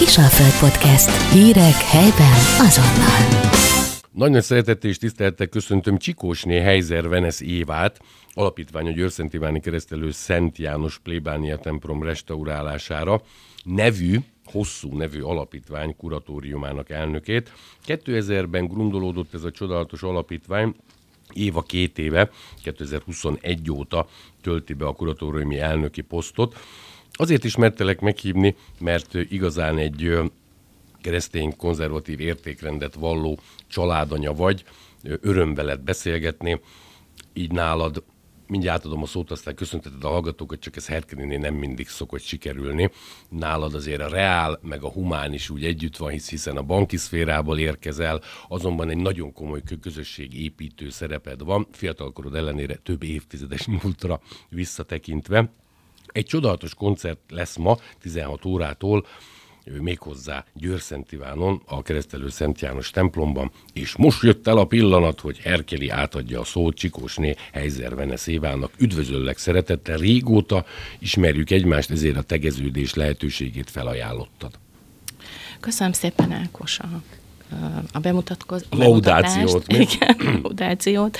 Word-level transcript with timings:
Kisalföld 0.00 0.70
Podcast. 0.70 1.32
Hírek 1.32 1.74
helyben 1.74 2.32
azonnal. 2.58 3.50
Nagy-nagy 4.10 4.42
szeretettel 4.42 4.90
és 4.90 4.98
tisztelettel 4.98 5.46
köszöntöm 5.46 5.98
Csikósné 5.98 6.60
Heizer 6.60 7.08
Venesz 7.08 7.40
Évát, 7.40 8.00
alapítvány 8.34 8.86
a 8.86 8.90
Győrszent 8.90 9.34
Iváni 9.34 9.60
keresztelő 9.60 10.10
Szent 10.10 10.58
János 10.58 10.98
plébánia 10.98 11.56
templom 11.56 12.02
restaurálására 12.02 13.22
nevű, 13.64 14.18
hosszú 14.44 14.96
nevű 14.96 15.20
alapítvány 15.20 15.96
kuratóriumának 15.96 16.90
elnökét. 16.90 17.52
2000-ben 17.86 18.66
grundolódott 18.66 19.34
ez 19.34 19.44
a 19.44 19.50
csodálatos 19.50 20.02
alapítvány, 20.02 20.74
Éva 21.32 21.62
két 21.62 21.98
éve, 21.98 22.30
2021 22.62 23.70
óta 23.70 24.08
tölti 24.42 24.72
be 24.72 24.86
a 24.86 24.92
kuratóriumi 24.92 25.58
elnöki 25.58 26.00
posztot. 26.00 26.56
Azért 27.12 27.44
is 27.44 27.56
mertelek 27.56 28.00
meghívni, 28.00 28.56
mert 28.78 29.14
igazán 29.14 29.78
egy 29.78 30.18
keresztény 31.00 31.56
konzervatív 31.56 32.20
értékrendet 32.20 32.94
valló 32.94 33.38
családanya 33.66 34.32
vagy, 34.32 34.64
öröm 35.02 35.54
veled 35.54 35.80
beszélgetni, 35.80 36.60
így 37.32 37.52
nálad 37.52 38.04
mindjárt 38.50 38.78
átadom 38.78 39.02
a 39.02 39.06
szót, 39.06 39.30
aztán 39.30 39.54
köszönteted 39.54 40.04
a 40.04 40.08
hallgatókat, 40.08 40.60
csak 40.60 40.76
ez 40.76 40.86
Herkenénél 40.86 41.38
nem 41.38 41.54
mindig 41.54 41.88
szokott 41.88 42.22
sikerülni. 42.22 42.90
Nálad 43.28 43.74
azért 43.74 44.00
a 44.00 44.08
reál, 44.08 44.58
meg 44.62 44.82
a 44.82 44.90
humán 44.90 45.32
is 45.32 45.50
úgy 45.50 45.64
együtt 45.64 45.96
van, 45.96 46.10
hisz 46.10 46.30
hiszen 46.30 46.56
a 46.56 46.62
banki 46.62 46.96
szférából 46.96 47.58
érkezel, 47.58 48.20
azonban 48.48 48.90
egy 48.90 48.96
nagyon 48.96 49.32
komoly 49.32 49.62
közösség 49.80 50.42
építő 50.42 50.90
szereped 50.90 51.42
van, 51.42 51.66
fiatalkorod 51.72 52.34
ellenére 52.34 52.74
több 52.74 53.02
évtizedes 53.02 53.66
múltra 53.82 54.20
visszatekintve. 54.48 55.52
Egy 56.12 56.26
csodálatos 56.26 56.74
koncert 56.74 57.18
lesz 57.28 57.56
ma 57.56 57.76
16 58.00 58.44
órától, 58.44 59.06
méghozzá 59.64 60.44
Győrszent 60.54 61.12
Ivánon, 61.12 61.62
a 61.66 61.82
keresztelő 61.82 62.28
Szent 62.28 62.60
János 62.60 62.90
templomban, 62.90 63.50
és 63.72 63.96
most 63.96 64.22
jött 64.22 64.46
el 64.46 64.56
a 64.56 64.64
pillanat, 64.64 65.20
hogy 65.20 65.38
Herkeli 65.38 65.88
átadja 65.88 66.40
a 66.40 66.44
szót 66.44 66.76
Csikósné 66.76 67.34
Heizer 67.52 67.94
Venesz 67.94 68.26
Évának. 68.26 68.72
Üdvözöllek 68.78 69.38
szeretettel, 69.38 69.96
régóta 69.96 70.64
ismerjük 70.98 71.50
egymást, 71.50 71.90
ezért 71.90 72.16
a 72.16 72.22
tegeződés 72.22 72.94
lehetőségét 72.94 73.70
felajánlottad. 73.70 74.58
Köszönöm 75.60 75.92
szépen, 75.92 76.32
Ákos, 76.32 76.78
a 76.78 77.02
a 77.92 77.98
bemutatkozást. 77.98 78.74
Laudációt. 78.74 79.64
Igen, 79.66 80.16
laudációt. 80.42 81.18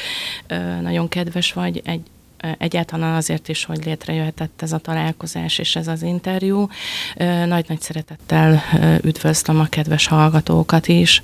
Nagyon 0.80 1.08
kedves 1.08 1.52
vagy, 1.52 1.80
egy 1.84 2.00
egyáltalán 2.58 3.14
azért 3.14 3.48
is, 3.48 3.64
hogy 3.64 3.84
létrejöhetett 3.84 4.62
ez 4.62 4.72
a 4.72 4.78
találkozás 4.78 5.58
és 5.58 5.76
ez 5.76 5.88
az 5.88 6.02
interjú. 6.02 6.68
Nagy-nagy 7.46 7.80
szeretettel 7.80 8.62
üdvözlöm 9.02 9.60
a 9.60 9.66
kedves 9.66 10.06
hallgatókat 10.06 10.88
is. 10.88 11.22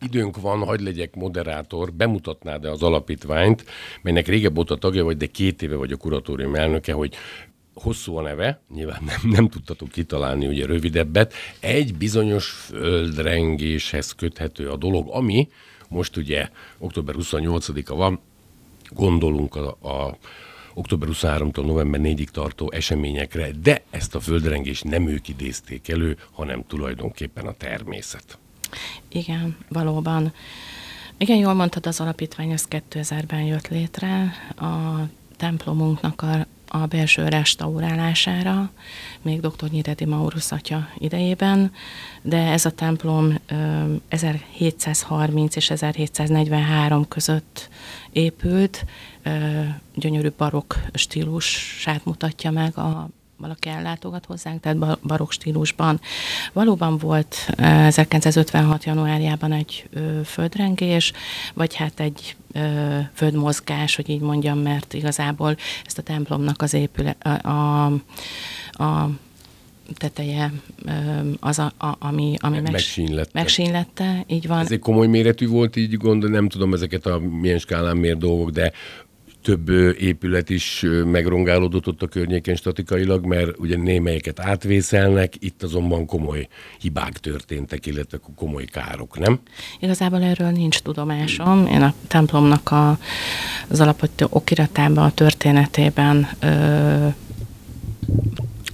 Időnk 0.00 0.40
van, 0.40 0.64
hagyd 0.64 0.82
legyek 0.82 1.14
moderátor, 1.14 1.92
bemutatnád-e 1.92 2.70
az 2.70 2.82
alapítványt, 2.82 3.64
melynek 4.02 4.26
régebb 4.26 4.58
óta 4.58 4.76
tagja 4.76 5.04
vagy, 5.04 5.16
de 5.16 5.26
két 5.26 5.62
éve 5.62 5.76
vagy 5.76 5.92
a 5.92 5.96
kuratórium 5.96 6.54
elnöke, 6.54 6.92
hogy 6.92 7.14
hosszú 7.74 8.16
a 8.16 8.22
neve, 8.22 8.60
nyilván 8.74 9.02
nem, 9.06 9.30
nem 9.30 9.48
tudtatok 9.48 9.88
kitalálni 9.88 10.46
ugye 10.46 10.66
rövidebbet, 10.66 11.34
egy 11.60 11.94
bizonyos 11.94 12.46
földrengéshez 12.46 14.12
köthető 14.12 14.68
a 14.68 14.76
dolog, 14.76 15.08
ami 15.10 15.48
most 15.88 16.16
ugye 16.16 16.48
október 16.78 17.14
28-a 17.18 17.94
van, 17.94 18.20
gondolunk 18.90 19.56
a, 19.56 19.68
a 19.68 20.16
október 20.74 21.08
23-tól 21.12 21.64
november 21.64 22.00
4-ig 22.04 22.28
tartó 22.28 22.70
eseményekre, 22.72 23.50
de 23.62 23.82
ezt 23.90 24.14
a 24.14 24.20
földrengést 24.20 24.84
nem 24.84 25.08
ők 25.08 25.28
idézték 25.28 25.88
elő, 25.88 26.18
hanem 26.32 26.64
tulajdonképpen 26.66 27.46
a 27.46 27.52
természet. 27.52 28.38
Igen, 29.08 29.56
valóban. 29.68 30.32
Igen, 31.16 31.36
jól 31.36 31.54
mondtad, 31.54 31.86
az 31.86 32.00
alapítvány 32.00 32.52
az 32.52 32.66
2000-ben 32.70 33.42
jött 33.42 33.68
létre. 33.68 34.32
A 34.56 35.02
templomunknak 35.36 36.22
a, 36.22 36.46
a 36.68 36.86
belső 36.86 37.28
restaurálására, 37.28 38.70
még 39.22 39.40
dr. 39.40 39.70
Nyiredi 39.70 40.04
Maurus 40.04 40.52
atya 40.52 40.88
idejében, 40.98 41.72
de 42.22 42.36
ez 42.36 42.64
a 42.64 42.70
templom 42.70 43.38
1730 44.08 45.56
és 45.56 45.70
1743 45.70 47.08
között 47.08 47.68
épült, 48.12 48.84
gyönyörű 49.94 50.30
barokk 50.36 50.74
stílusát 50.92 52.04
mutatja 52.04 52.50
meg 52.50 52.78
a 52.78 53.08
valaki 53.38 53.68
ellátogat 53.68 54.26
hozzánk, 54.26 54.60
tehát 54.60 55.00
barokk 55.00 55.30
stílusban. 55.30 56.00
Valóban 56.52 56.98
volt 56.98 57.36
1956. 57.56 58.84
januárjában 58.84 59.52
egy 59.52 59.88
földrengés, 60.24 61.12
vagy 61.54 61.74
hát 61.74 62.00
egy 62.00 62.36
földmozgás, 63.14 63.96
hogy 63.96 64.08
így 64.08 64.20
mondjam, 64.20 64.58
mert 64.58 64.94
igazából 64.94 65.56
ezt 65.86 65.98
a 65.98 66.02
templomnak 66.02 66.62
az 66.62 66.74
épület, 66.74 67.26
a, 67.26 67.48
a, 67.48 67.84
a 68.84 69.10
teteje 69.94 70.52
az, 71.40 71.58
a, 71.58 71.72
a, 71.78 71.96
ami, 71.98 72.34
ami 72.38 72.60
megsínlette. 72.60 73.30
megsínlette. 73.32 74.24
Így 74.26 74.46
van. 74.46 74.58
Ez 74.58 74.72
egy 74.72 74.78
komoly 74.78 75.06
méretű 75.06 75.46
volt, 75.46 75.76
így 75.76 75.96
gond, 75.96 76.30
nem 76.30 76.48
tudom 76.48 76.74
ezeket 76.74 77.06
a 77.06 77.18
milyen 77.18 77.58
skálán 77.58 77.96
miért 77.96 78.18
dolgok, 78.18 78.50
de 78.50 78.72
több 79.42 79.68
épület 79.98 80.50
is 80.50 80.84
megrongálódott 81.04 81.86
ott 81.86 82.02
a 82.02 82.06
környéken 82.06 82.56
statikailag, 82.56 83.24
mert 83.24 83.58
ugye 83.58 83.76
némelyeket 83.76 84.40
átvészelnek, 84.40 85.34
itt 85.38 85.62
azonban 85.62 86.06
komoly 86.06 86.48
hibák 86.78 87.18
történtek, 87.18 87.86
illetve 87.86 88.18
komoly 88.36 88.64
károk, 88.64 89.18
nem? 89.18 89.40
Igazából 89.80 90.22
erről 90.22 90.50
nincs 90.50 90.78
tudomásom. 90.78 91.66
Én 91.66 91.82
a 91.82 91.94
templomnak 92.06 92.70
a, 92.70 92.98
az 93.68 93.80
alapvető 93.80 94.26
okiratában, 94.30 95.04
a 95.04 95.12
történetében 95.12 96.28
ö, 96.40 97.06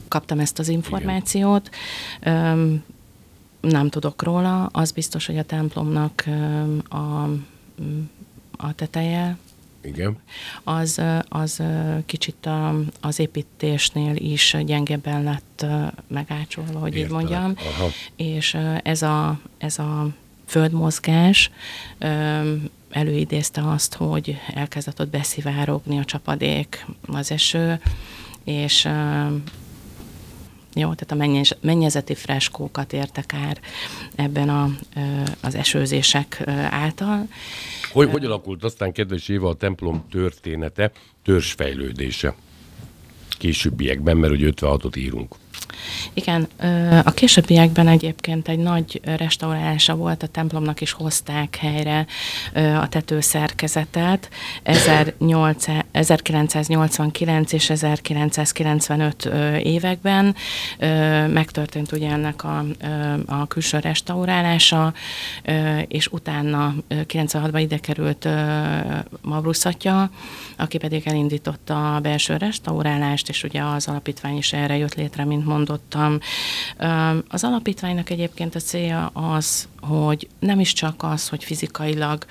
kaptam 0.09 0.39
ezt 0.39 0.59
az 0.59 0.69
információt. 0.69 1.71
Ö, 2.23 2.73
nem 3.61 3.89
tudok 3.89 4.23
róla. 4.23 4.67
Az 4.67 4.93
biztos, 4.93 5.27
hogy 5.27 5.39
a 5.39 5.43
templomnak 5.43 6.25
a, 6.89 7.23
a 8.57 8.75
teteje 8.75 9.37
igen. 9.85 10.19
Az, 10.63 11.03
az 11.29 11.63
kicsit 12.07 12.47
a, 12.47 12.75
az 13.01 13.19
építésnél 13.19 14.17
is 14.17 14.57
gyengebben 14.65 15.23
lett 15.23 15.67
megácsolva, 16.07 16.79
hogy 16.79 16.95
Értelek. 16.95 17.23
így 17.23 17.29
mondjam. 17.29 17.55
Aha. 17.57 17.89
És 18.17 18.57
ez 18.83 19.03
a, 19.03 19.41
ez 19.59 19.79
a 19.79 20.09
földmozgás 20.47 21.51
előidézte 22.91 23.71
azt, 23.71 23.95
hogy 23.95 24.37
elkezdett 24.55 25.01
ott 25.01 25.11
beszivárogni 25.11 25.99
a 25.99 26.05
csapadék, 26.05 26.87
az 27.07 27.31
eső, 27.31 27.81
és 28.45 28.89
jó, 30.75 30.95
tehát 30.95 31.11
a 31.11 31.15
mennyez, 31.15 31.57
mennyezeti 31.61 32.15
freskókat 32.15 32.93
értek 32.93 33.35
ár 33.35 33.61
ebben 34.15 34.49
a, 34.49 34.71
az 35.41 35.55
esőzések 35.55 36.43
által. 36.71 37.29
Hogy, 37.93 38.11
hogy 38.11 38.25
alakult 38.25 38.65
aztán, 38.65 38.93
kedves 38.93 39.29
Éva, 39.29 39.49
a 39.49 39.55
templom 39.55 40.05
története, 40.11 40.93
törzsfejlődése 41.23 42.35
későbbiekben, 43.39 44.17
mert 44.17 44.33
hogy 44.33 44.55
56-ot 44.57 44.97
írunk? 44.97 45.35
Igen, 46.13 46.49
a 47.05 47.11
későbbiekben 47.11 47.89
egyébként 47.89 48.49
egy 48.49 48.59
nagy 48.59 49.01
restaurálása 49.17 49.95
volt 49.95 50.23
a 50.23 50.27
templomnak, 50.27 50.81
is 50.81 50.93
hozták 50.93 51.57
helyre 51.57 52.07
a 52.55 52.89
tetőszerkezetet. 52.89 54.29
1989 55.93 57.53
és 57.53 57.71
1995 57.71 59.31
években 59.63 60.35
megtörtént 61.29 61.93
ugye 61.93 62.11
ennek 62.11 62.45
a, 62.45 62.65
a 63.27 63.47
külső 63.47 63.79
restaurálása, 63.79 64.93
és 65.89 66.07
utána 66.07 66.75
96-ban 66.89 67.59
ide 67.61 67.79
került 67.79 68.29
Mavrus 69.23 69.65
atya, 69.65 70.11
aki 70.57 70.79
pedig 70.79 71.03
elindította 71.07 71.95
a 71.95 72.01
belső 72.01 72.37
restaurálást, 72.37 73.29
és 73.29 73.43
ugye 73.43 73.63
az 73.63 73.89
alapítvány 73.89 74.37
is 74.37 74.53
erre 74.53 74.77
jött 74.77 74.95
létre, 74.95 75.25
mint 75.25 75.45
mondottam. 75.67 76.19
Az 77.29 77.45
alapítványnak 77.45 78.11
egyébként 78.11 78.55
a 78.55 78.61
célja 78.61 79.07
az, 79.07 79.69
hogy 79.81 80.29
nem 80.39 80.61
is 80.61 80.73
csak 80.73 81.03
az, 81.03 81.29
hogy 81.29 81.45
fizikailag 81.45 82.25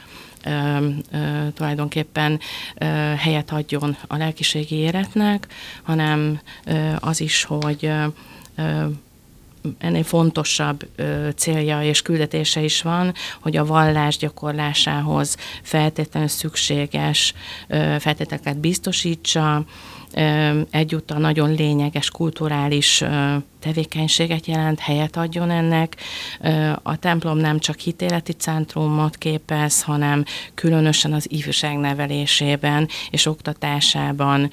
Ö, 0.45 0.87
ö, 1.11 1.47
tulajdonképpen 1.53 2.39
ö, 2.77 2.85
helyet 3.17 3.51
adjon 3.51 3.97
a 4.07 4.17
lelkiségi 4.17 4.75
életnek, 4.75 5.47
hanem 5.83 6.39
ö, 6.65 6.93
az 6.99 7.21
is, 7.21 7.43
hogy 7.43 7.89
ö, 8.55 8.85
ennél 9.77 10.03
fontosabb 10.03 10.87
ö, 10.95 11.29
célja 11.35 11.83
és 11.83 12.01
küldetése 12.01 12.61
is 12.61 12.81
van, 12.81 13.13
hogy 13.41 13.57
a 13.57 13.65
vallás 13.65 14.17
gyakorlásához 14.17 15.37
feltétlenül 15.61 16.29
szükséges 16.29 17.33
ö, 17.67 17.95
feltételeket 17.99 18.57
biztosítsa, 18.57 19.65
egyúttal 20.69 21.17
nagyon 21.17 21.53
lényeges 21.53 22.09
kulturális 22.09 23.03
tevékenységet 23.59 24.45
jelent, 24.45 24.79
helyet 24.79 25.17
adjon 25.17 25.49
ennek. 25.49 25.95
A 26.81 26.97
templom 26.97 27.37
nem 27.37 27.59
csak 27.59 27.79
hitéleti 27.79 28.31
centrumot 28.31 29.17
képez, 29.17 29.81
hanem 29.81 30.23
különösen 30.53 31.13
az 31.13 31.31
ifjúság 31.31 31.77
nevelésében 31.77 32.87
és 33.09 33.25
oktatásában 33.25 34.49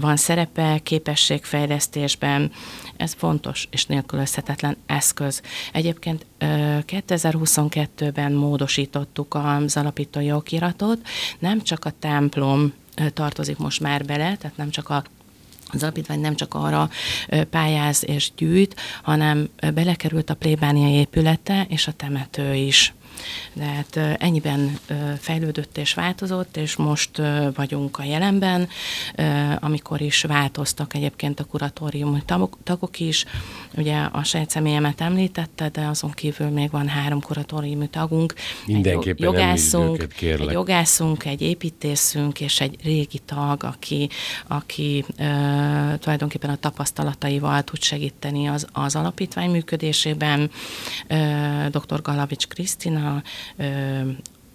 van 0.00 0.16
szerepe, 0.16 0.78
képességfejlesztésben. 0.82 2.50
Ez 2.96 3.12
fontos 3.12 3.68
és 3.70 3.86
nélkülözhetetlen 3.86 4.76
eszköz. 4.86 5.42
Egyébként 5.72 6.26
2022-ben 6.86 8.32
módosítottuk 8.32 9.34
az 9.34 9.76
alapítói 9.76 10.32
okiratot, 10.32 10.98
nem 11.38 11.62
csak 11.62 11.84
a 11.84 11.92
templom 11.98 12.72
tartozik 13.14 13.56
most 13.56 13.80
már 13.80 14.04
bele, 14.04 14.36
tehát 14.36 14.56
nem 14.56 14.70
csak 14.70 14.88
a 14.88 15.04
az 15.72 15.82
alapítvány 15.82 16.20
nem 16.20 16.34
csak 16.34 16.54
arra 16.54 16.90
pályáz 17.50 18.04
és 18.06 18.30
gyűjt, 18.36 18.80
hanem 19.02 19.48
belekerült 19.74 20.30
a 20.30 20.34
plébánia 20.34 20.88
épülete 20.88 21.66
és 21.68 21.86
a 21.86 21.92
temető 21.92 22.54
is. 22.54 22.94
De 23.52 23.64
hát 23.64 23.96
ennyiben 24.20 24.78
fejlődött 25.18 25.78
és 25.78 25.94
változott, 25.94 26.56
és 26.56 26.76
most 26.76 27.22
vagyunk 27.54 27.98
a 27.98 28.04
jelenben, 28.04 28.68
amikor 29.60 30.00
is 30.00 30.22
változtak 30.22 30.94
egyébként 30.94 31.40
a 31.40 31.44
kuratórium 31.44 32.22
tagok 32.64 33.00
is. 33.00 33.24
Ugye 33.76 33.96
a 33.96 34.24
saját 34.24 34.50
személyemet 34.50 35.00
említette, 35.00 35.68
de 35.68 35.86
azon 35.86 36.10
kívül 36.10 36.48
még 36.48 36.70
van 36.70 36.88
három 36.88 37.20
kuratóriumi 37.20 37.88
tagunk. 37.88 38.34
Mindenképpen 38.66 39.28
egy 39.28 39.34
jogászunk, 39.34 40.02
őket, 40.02 40.40
egy 40.40 40.50
jogászunk, 40.52 41.24
egy 41.24 41.42
építészünk 41.42 42.40
és 42.40 42.60
egy 42.60 42.76
régi 42.82 43.18
tag, 43.18 43.64
aki, 43.64 44.08
aki 44.46 45.04
uh, 45.08 45.98
tulajdonképpen 45.98 46.50
a 46.50 46.56
tapasztalataival 46.56 47.62
tud 47.62 47.82
segíteni 47.82 48.46
az, 48.46 48.66
az 48.72 48.96
alapítvány 48.96 49.50
működésében. 49.50 50.50
Uh, 51.10 51.66
dr. 51.68 52.02
Galavics 52.02 52.46
Krisztina, 52.46 53.03
a, 53.04 53.22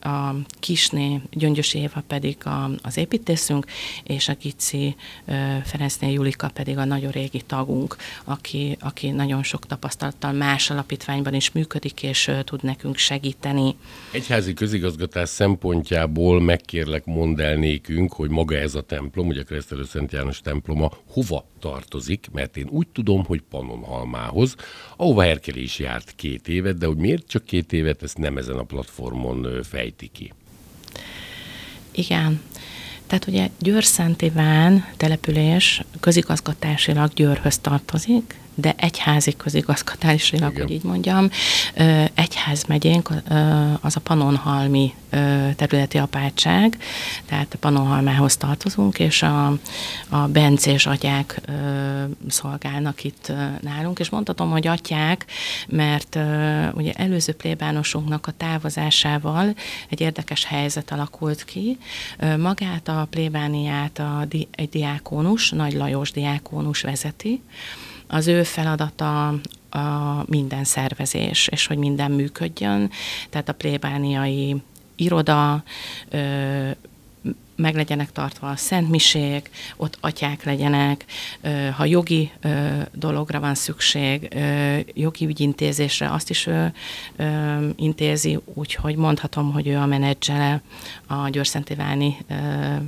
a 0.01 0.35
Kisné 0.59 1.21
Gyöngyös 1.31 1.73
Éva 1.73 2.03
pedig 2.07 2.37
a, 2.45 2.69
az 2.81 2.97
építészünk, 2.97 3.65
és 4.03 4.27
a 4.27 4.35
Gici 4.41 4.95
Ferencné 5.63 6.11
Julika 6.11 6.49
pedig 6.49 6.77
a 6.77 6.85
nagyon 6.85 7.11
régi 7.11 7.41
tagunk, 7.41 7.95
aki, 8.23 8.77
aki 8.79 9.09
nagyon 9.09 9.43
sok 9.43 9.65
tapasztalattal 9.65 10.31
más 10.31 10.69
alapítványban 10.69 11.33
is 11.33 11.51
működik, 11.51 12.03
és 12.03 12.31
tud 12.43 12.63
nekünk 12.63 12.97
segíteni. 12.97 13.75
Egyházi 14.11 14.53
közigazgatás 14.53 15.29
szempontjából 15.29 16.41
megkérlek 16.41 17.05
mondd 17.05 17.41
el 17.41 17.55
nékünk, 17.55 18.13
hogy 18.13 18.29
maga 18.29 18.55
ez 18.55 18.75
a 18.75 18.81
templom, 18.81 19.27
ugye 19.27 19.41
a 19.41 19.43
Keresztelő 19.43 19.83
Szent 19.83 20.11
János 20.11 20.41
temploma 20.41 20.91
hova 21.07 21.45
tartozik, 21.59 22.27
mert 22.31 22.57
én 22.57 22.67
úgy 22.69 22.87
tudom, 22.87 23.25
hogy 23.25 23.41
Pannonhalmához, 23.49 24.55
ahova 24.97 25.23
Herkeli 25.23 25.61
is 25.61 25.79
járt 25.79 26.13
két 26.15 26.47
évet, 26.47 26.77
de 26.77 26.85
hogy 26.85 26.97
miért 26.97 27.27
csak 27.27 27.45
két 27.45 27.73
évet, 27.73 28.03
ezt 28.03 28.17
nem 28.17 28.37
ezen 28.37 28.57
a 28.57 28.63
platformon 28.63 29.63
fejti 29.63 30.09
ki. 30.13 30.33
Igen. 31.91 32.41
Tehát 33.07 33.27
ugye 33.27 33.49
Győr-Szent 33.59 34.21
Iván 34.21 34.85
település 34.97 35.83
közigazgatásilag 35.99 37.13
Győrhöz 37.13 37.57
tartozik, 37.57 38.35
de 38.59 38.73
egyházi 38.77 39.35
közigazgatásilag, 39.35 40.57
hogy 40.57 40.71
így 40.71 40.83
mondjam, 40.83 41.29
egyház 42.13 42.63
megyénk 42.63 43.09
az 43.81 43.95
a 43.95 43.99
Panonhalmi 44.03 44.93
területi 45.55 45.97
apátság, 45.97 46.77
tehát 47.25 47.53
a 47.53 47.57
Panonhalmához 47.57 48.37
tartozunk, 48.37 48.99
és 48.99 49.21
a, 49.21 49.47
a 50.09 50.17
bencés 50.27 50.85
atyák 50.85 51.41
szolgálnak 52.27 53.03
itt 53.03 53.31
nálunk, 53.61 53.99
és 53.99 54.09
mondhatom, 54.09 54.49
hogy 54.49 54.67
atyák, 54.67 55.25
mert 55.67 56.19
ugye 56.73 56.91
előző 56.91 57.33
plébánosunknak 57.33 58.27
a 58.27 58.31
távozásával 58.37 59.55
egy 59.89 60.01
érdekes 60.01 60.45
helyzet 60.45 60.91
alakult 60.91 61.45
ki. 61.45 61.77
Magát 62.37 62.87
a 62.87 63.07
plébániát 63.09 63.99
a, 63.99 64.25
egy 64.51 64.69
diákónus, 64.69 65.49
Nagy 65.49 65.73
Lajos 65.73 66.11
diákónus 66.11 66.81
vezeti, 66.81 67.41
az 68.09 68.27
ő 68.27 68.43
feladata 68.43 69.27
a 69.69 70.23
minden 70.25 70.63
szervezés, 70.63 71.47
és 71.47 71.67
hogy 71.67 71.77
minden 71.77 72.11
működjön. 72.11 72.89
Tehát 73.29 73.49
a 73.49 73.53
plébániai 73.53 74.55
iroda, 74.95 75.63
meg 77.59 77.75
legyenek 77.75 78.11
tartva 78.11 78.49
a 78.49 78.55
szentmisék, 78.55 79.49
ott 79.77 79.97
atyák 80.01 80.43
legyenek, 80.43 81.05
ha 81.75 81.85
jogi 81.85 82.31
dologra 82.93 83.39
van 83.39 83.55
szükség, 83.55 84.35
jogi 84.93 85.25
ügyintézésre, 85.25 86.11
azt 86.11 86.29
is 86.29 86.47
ő 86.47 86.73
intézi, 87.75 88.39
úgyhogy 88.53 88.95
mondhatom, 88.95 89.51
hogy 89.51 89.67
ő 89.67 89.77
a 89.77 89.85
menedzsere 89.85 90.61
a 91.07 91.29
Győrszentiváni 91.29 92.17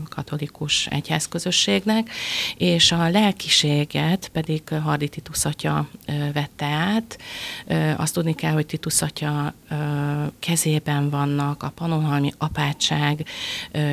katolikus 0.09 0.87
egyházközösségnek, 0.87 2.09
és 2.57 2.91
a 2.91 3.09
lelkiséget 3.09 4.27
pedig 4.27 4.63
Hardi 4.83 5.09
Titus 5.09 5.45
atya 5.45 5.87
vette 6.33 6.65
át. 6.65 7.19
Azt 7.97 8.13
tudni 8.13 8.35
kell, 8.35 8.53
hogy 8.53 8.65
Titus 8.65 9.01
atya 9.01 9.53
kezében 10.39 11.09
vannak 11.09 11.63
a 11.63 11.69
Panonhalmi 11.69 12.33
apátság 12.37 13.25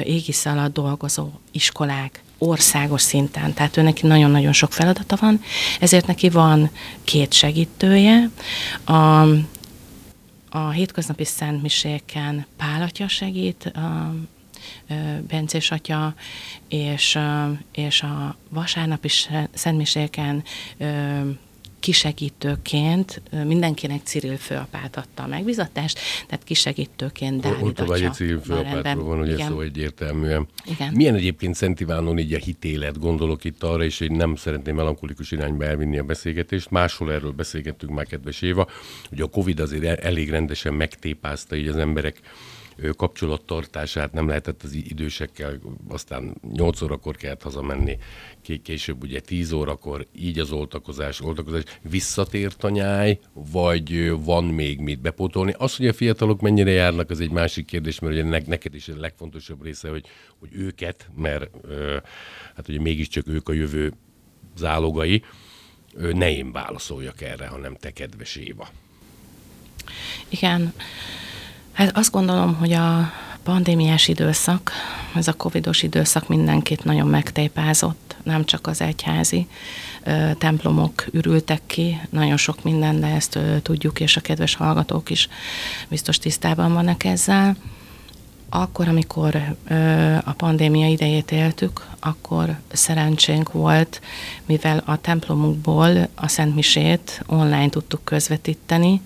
égisz 0.05 0.47
alatt 0.69 0.75
dolgozó 0.75 1.31
iskolák, 1.53 2.23
országos 2.39 3.03
szinten, 3.03 3.55
tehát 3.55 3.77
ő 3.77 3.83
neki 3.83 4.07
nagyon-nagyon 4.07 4.53
sok 4.53 4.73
feladata 4.73 5.17
van, 5.21 5.41
ezért 5.81 6.07
neki 6.07 6.29
van 6.29 6.71
két 7.05 7.33
segítője. 7.33 8.31
A, 8.85 9.23
a 10.51 10.71
hétköznapi 10.71 11.25
szentmiséken 11.25 12.47
Pál 12.57 12.83
atya 12.83 13.09
segít, 13.09 13.65
a, 13.65 14.15
Bencés 15.29 15.71
atya, 15.71 16.15
és, 16.69 17.19
és 17.73 18.03
a 18.03 18.37
vasárnapi 18.49 19.09
szentmiséken 19.55 20.43
kisegítőként 21.81 23.23
mindenkinek 23.45 24.01
Cyril 24.05 24.37
főapát 24.37 24.97
adta 24.97 25.23
a 25.23 25.27
megbizatást, 25.27 25.99
tehát 26.27 26.45
kisegítőként 26.45 27.41
Dávid 27.41 27.63
Ott 27.63 27.79
vagy 27.79 28.03
egy 28.03 28.13
Cyril 28.13 28.41
főapátról 28.41 29.05
van 29.05 29.21
ugye 29.21 29.33
Igen. 29.33 29.49
szó 29.49 29.61
egyértelműen. 29.61 30.47
Igen. 30.65 30.93
Milyen 30.95 31.15
egyébként 31.15 31.55
Szent 31.55 31.81
Ivánon 31.81 32.19
így 32.19 32.33
a 32.33 32.39
hitélet, 32.39 32.99
gondolok 32.99 33.45
itt 33.45 33.63
arra, 33.63 33.85
és 33.85 33.99
hogy 33.99 34.11
nem 34.11 34.37
szeretném 34.37 34.75
melankolikus 34.75 35.31
irányba 35.31 35.65
elvinni 35.65 35.99
a 35.99 36.03
beszélgetést. 36.03 36.71
Máshol 36.71 37.13
erről 37.13 37.33
beszélgettünk 37.33 37.93
már, 37.93 38.07
kedves 38.07 38.43
Éva, 38.43 38.69
hogy 39.09 39.21
a 39.21 39.27
Covid 39.27 39.61
azért 39.61 40.01
elég 40.05 40.31
rendesen 40.31 40.75
megtépázta 40.75 41.57
így 41.57 41.69
az 41.69 41.77
emberek 41.77 42.21
kapcsolattartását 42.97 44.13
nem 44.13 44.29
lehetett 44.29 44.63
az 44.63 44.73
idősekkel, 44.73 45.59
aztán 45.89 46.35
8 46.53 46.83
órakor 46.83 47.17
kellett 47.17 47.43
hazamenni, 47.43 47.99
később 48.63 49.03
ugye 49.03 49.21
10 49.21 49.53
órakor, 49.53 50.07
így 50.13 50.39
az 50.39 50.51
oltakozás, 50.51 51.21
oltakozás. 51.21 51.63
Visszatért 51.83 52.65
a 52.65 52.69
nyáj, 52.69 53.19
vagy 53.33 54.11
van 54.25 54.45
még 54.45 54.81
mit 54.81 55.01
bepótolni? 55.01 55.55
Az, 55.59 55.77
hogy 55.77 55.87
a 55.87 55.93
fiatalok 55.93 56.41
mennyire 56.41 56.71
járnak, 56.71 57.11
az 57.11 57.21
egy 57.21 57.31
másik 57.31 57.67
kérdés, 57.67 57.99
mert 57.99 58.15
ugye 58.15 58.43
neked 58.47 58.75
is 58.75 58.89
a 58.89 58.97
legfontosabb 58.97 59.63
része, 59.63 59.89
hogy, 59.89 60.07
hogy 60.39 60.49
őket, 60.53 61.11
mert 61.17 61.51
hát 62.57 62.69
ugye 62.69 62.81
mégiscsak 62.81 63.29
ők 63.29 63.49
a 63.49 63.53
jövő 63.53 63.93
zálogai, 64.57 65.23
ne 65.95 66.31
én 66.31 66.53
válaszoljak 66.53 67.21
erre, 67.21 67.47
hanem 67.47 67.77
te, 67.77 67.91
kedves 67.91 68.37
Éva. 68.37 68.69
Igen. 70.29 70.73
Hát 71.79 71.97
azt 71.97 72.11
gondolom, 72.11 72.55
hogy 72.55 72.73
a 72.73 73.13
pandémiás 73.43 74.09
időszak, 74.09 74.73
ez 75.15 75.29
a 75.29 75.33
covidos 75.33 75.83
időszak 75.83 76.29
mindenkit 76.29 76.85
nagyon 76.85 77.07
megtépázott, 77.07 78.17
nem 78.23 78.45
csak 78.45 78.67
az 78.67 78.81
egyházi 78.81 79.47
ö, 80.05 80.31
templomok 80.39 81.05
ürültek 81.11 81.61
ki, 81.67 82.01
nagyon 82.11 82.37
sok 82.37 82.63
minden, 82.63 83.01
de 83.01 83.07
ezt 83.07 83.35
ö, 83.35 83.59
tudjuk, 83.63 84.01
és 84.01 84.17
a 84.17 84.21
kedves 84.21 84.55
hallgatók 84.55 85.11
is 85.11 85.29
biztos 85.89 86.19
tisztában 86.19 86.73
vannak 86.73 87.05
ezzel. 87.05 87.57
Akkor, 88.49 88.89
amikor 88.89 89.57
a 90.25 90.33
pandémia 90.33 90.89
idejét 90.89 91.33
éltük, 91.33 91.87
akkor 92.01 92.57
szerencsénk 92.73 93.53
volt, 93.53 94.01
mivel 94.47 94.83
a 94.85 95.01
templomunkból 95.01 96.09
a 96.15 96.29
Szent 96.29 96.55
Misét 96.55 97.23
online 97.27 97.69
tudtuk 97.69 98.05
közvetíteni, 98.05 99.01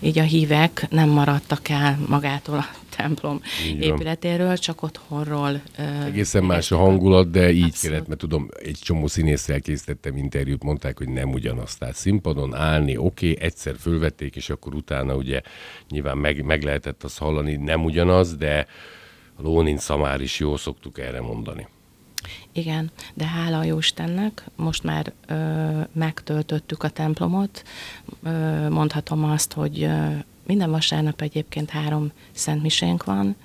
így 0.00 0.18
a 0.18 0.22
hívek 0.22 0.86
nem 0.90 1.08
maradtak 1.08 1.68
el 1.68 1.98
magától 2.08 2.58
a 2.58 2.66
templom 2.96 3.40
így 3.66 3.82
épületéről, 3.82 4.56
csak 4.56 4.82
otthonról. 4.82 5.60
Egészen 6.06 6.44
más 6.44 6.70
a 6.70 6.76
hangulat, 6.76 7.30
de 7.30 7.50
így 7.50 7.62
Abszolút. 7.62 7.80
kellett, 7.80 8.08
mert 8.08 8.20
tudom, 8.20 8.48
egy 8.62 8.78
csomó 8.82 9.06
színésszel 9.06 9.60
készítettem 9.60 10.16
interjút, 10.16 10.62
mondták, 10.62 10.98
hogy 10.98 11.08
nem 11.08 11.32
ugyanaz. 11.32 11.76
Tehát 11.76 11.94
színpadon 11.94 12.54
állni, 12.54 12.96
oké, 12.96 13.30
okay, 13.30 13.44
egyszer 13.46 13.74
fölvették, 13.78 14.36
és 14.36 14.50
akkor 14.50 14.74
utána 14.74 15.14
ugye 15.14 15.40
nyilván 15.88 16.18
meg, 16.18 16.44
meg 16.44 16.62
lehetett 16.62 17.04
azt 17.04 17.18
hallani, 17.18 17.56
nem 17.56 17.84
ugyanaz, 17.84 18.36
de 18.36 18.66
Lónin 19.38 19.78
szamár 19.78 20.20
is 20.20 20.38
jó 20.38 20.56
szoktuk 20.56 20.98
erre 20.98 21.20
mondani. 21.20 21.68
Igen, 22.52 22.90
de 23.14 23.26
hála 23.26 23.58
a 23.58 23.64
Jóistennek, 23.64 24.44
most 24.56 24.82
már 24.82 25.12
ö, 25.26 25.80
megtöltöttük 25.92 26.82
a 26.82 26.88
templomot. 26.88 27.62
Ö, 28.22 28.68
mondhatom 28.68 29.24
azt, 29.24 29.52
hogy 29.52 29.82
ö, 29.82 30.08
minden 30.46 30.70
vasárnap 30.70 31.20
egyébként 31.20 31.70
három 31.70 32.12
szentmisénk 32.32 33.04
van, 33.04 33.36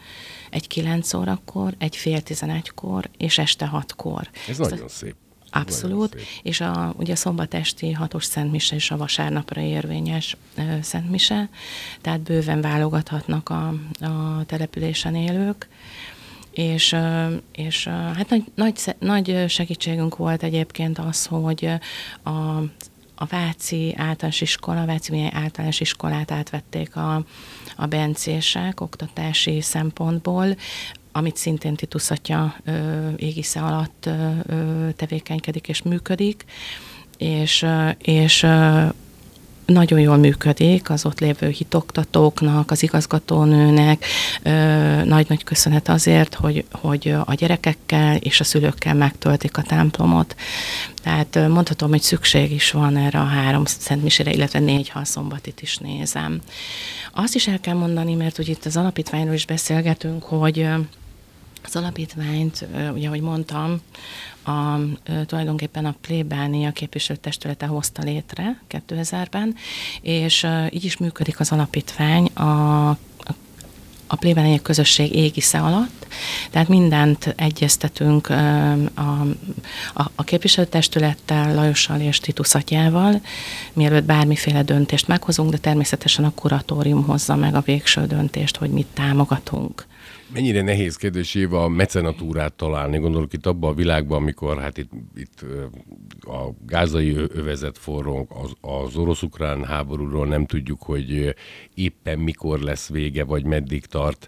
egy 0.49 0.67
kilenc 0.67 1.13
órakor, 1.13 1.73
egy 1.77 1.95
fél 1.95 2.21
tizenegykor, 2.21 3.09
és 3.17 3.37
este 3.37 3.65
hatkor. 3.65 4.29
Ez 4.47 4.59
Ezt 4.59 4.59
nagyon 4.59 4.85
a... 4.85 4.89
szép. 4.89 5.15
Abszolút, 5.51 6.15
és 6.43 6.61
a, 6.61 6.93
ugye 6.97 7.13
a 7.13 7.15
szombatesti 7.15 7.91
hatos 7.91 8.25
szentmise 8.25 8.75
és 8.75 8.91
a 8.91 8.97
vasárnapra 8.97 9.61
érvényes 9.61 10.37
ö, 10.57 10.61
szentmise, 10.81 11.49
tehát 12.01 12.19
bőven 12.21 12.61
válogathatnak 12.61 13.49
a, 13.49 13.67
a 14.05 14.43
településen 14.45 15.15
élők. 15.15 15.67
És, 16.51 16.95
és 17.51 17.87
hát 17.87 18.29
nagy, 18.29 18.43
nagy, 18.55 18.95
nagy 18.99 19.45
segítségünk 19.47 20.17
volt 20.17 20.43
egyébként 20.43 20.99
az, 20.99 21.25
hogy 21.25 21.69
a, 22.23 22.31
a 23.15 23.25
Váci 23.29 23.93
általános 23.97 24.41
iskola, 24.41 24.81
a 24.81 24.85
Váci 24.85 25.29
általános 25.31 25.79
iskolát 25.79 26.31
átvették 26.31 26.95
a, 26.95 27.25
a 27.75 27.85
bencések 27.85 28.81
oktatási 28.81 29.61
szempontból, 29.61 30.55
amit 31.11 31.37
szintén 31.37 31.75
Titus 31.75 32.11
atya 32.11 32.55
égisze 33.15 33.59
alatt 33.59 34.05
ö, 34.05 34.89
tevékenykedik 34.95 35.67
és 35.67 35.81
működik, 35.81 36.45
és, 37.17 37.65
és 38.01 38.45
nagyon 39.71 39.99
jól 39.99 40.17
működik 40.17 40.89
az 40.89 41.05
ott 41.05 41.19
lévő 41.19 41.49
hitoktatóknak, 41.49 42.71
az 42.71 42.83
igazgatónőnek. 42.83 44.05
Nagy-nagy 45.03 45.43
köszönet 45.43 45.89
azért, 45.89 46.33
hogy, 46.33 46.65
hogy 46.71 47.15
a 47.25 47.33
gyerekekkel 47.33 48.15
és 48.15 48.39
a 48.39 48.43
szülőkkel 48.43 48.93
megtöltik 48.93 49.57
a 49.57 49.61
templomot. 49.61 50.35
Tehát 51.03 51.47
mondhatom, 51.49 51.89
hogy 51.89 52.01
szükség 52.01 52.51
is 52.51 52.71
van 52.71 52.97
erre 52.97 53.19
a 53.19 53.25
három 53.25 53.65
szentmisére, 53.65 54.31
illetve 54.31 54.59
négy, 54.59 54.89
ha 54.89 54.99
a 54.99 55.05
szombatit 55.05 55.61
is 55.61 55.77
nézem. 55.77 56.41
Azt 57.13 57.35
is 57.35 57.47
el 57.47 57.59
kell 57.59 57.75
mondani, 57.75 58.13
mert 58.13 58.37
ugye 58.37 58.51
itt 58.51 58.65
az 58.65 58.77
alapítványról 58.77 59.33
is 59.33 59.45
beszélgetünk, 59.45 60.23
hogy 60.23 60.67
az 61.63 61.75
alapítványt, 61.75 62.67
ugye, 62.93 63.07
ahogy 63.07 63.21
mondtam, 63.21 63.81
a, 64.45 64.75
tulajdonképpen 65.25 65.85
a 65.85 65.95
plébánia 66.01 66.71
képviselőtestülete 66.71 67.65
hozta 67.65 68.03
létre 68.03 68.61
2000-ben, 68.69 69.55
és 70.01 70.47
így 70.69 70.85
is 70.85 70.97
működik 70.97 71.39
az 71.39 71.51
alapítvány 71.51 72.25
a, 72.25 72.89
a 74.07 74.15
plébánia 74.15 74.61
közösség 74.61 75.15
égisze 75.15 75.59
alatt, 75.59 76.00
tehát 76.49 76.67
mindent 76.67 77.33
egyeztetünk 77.37 78.29
a, 78.29 78.71
a, 79.93 80.11
a 80.15 80.23
képviselőtestülettel, 80.23 81.55
Lajossal 81.55 81.99
és 81.99 82.19
Titus 82.19 82.55
atyával, 82.55 83.21
mielőtt 83.73 84.05
bármiféle 84.05 84.63
döntést 84.63 85.07
meghozunk, 85.07 85.51
de 85.51 85.57
természetesen 85.57 86.25
a 86.25 86.33
kuratórium 86.33 87.03
hozza 87.03 87.35
meg 87.35 87.55
a 87.55 87.61
végső 87.61 88.05
döntést, 88.05 88.57
hogy 88.57 88.69
mit 88.69 88.87
támogatunk. 88.93 89.89
Mennyire 90.33 90.61
nehéz 90.61 90.95
kérdés 90.95 91.35
Éva 91.35 91.63
a 91.63 91.67
mecenatúrát 91.67 92.53
találni? 92.53 92.97
Gondolok 92.97 93.33
itt 93.33 93.45
abban 93.45 93.71
a 93.71 93.75
világban, 93.75 94.17
amikor 94.17 94.59
hát 94.59 94.77
itt, 94.77 94.91
itt 95.15 95.45
a 96.21 96.49
gázai 96.65 97.15
övezet 97.15 97.77
forrong, 97.77 98.27
az, 98.29 98.51
az 98.61 98.95
orosz-ukrán 98.95 99.63
háborúról 99.63 100.27
nem 100.27 100.45
tudjuk, 100.45 100.81
hogy 100.81 101.35
éppen 101.73 102.19
mikor 102.19 102.59
lesz 102.59 102.89
vége, 102.89 103.23
vagy 103.23 103.45
meddig 103.45 103.85
tart 103.85 104.27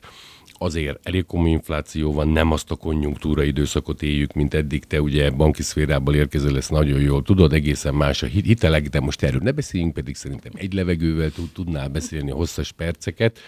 azért 0.63 1.07
elég 1.07 1.25
komoly 1.25 1.49
infláció 1.49 2.13
van, 2.13 2.27
nem 2.27 2.51
azt 2.51 2.71
a 2.71 2.75
konjunktúra 2.75 3.43
időszakot 3.43 4.01
éljük, 4.01 4.33
mint 4.33 4.53
eddig. 4.53 4.85
Te 4.85 5.01
ugye 5.01 5.29
banki 5.29 5.61
szférából 5.61 6.15
érkezel, 6.15 6.51
lesz 6.51 6.69
nagyon 6.69 6.99
jól 6.99 7.23
tudod, 7.23 7.53
egészen 7.53 7.95
más 7.95 8.23
a 8.23 8.25
hitelek, 8.25 8.89
de 8.89 8.99
most 8.99 9.23
erről 9.23 9.41
ne 9.43 9.51
beszéljünk, 9.51 9.93
pedig 9.93 10.15
szerintem 10.15 10.51
egy 10.55 10.73
levegővel 10.73 11.31
tudnál 11.53 11.87
beszélni 11.87 12.31
hosszas 12.31 12.71
perceket 12.71 13.39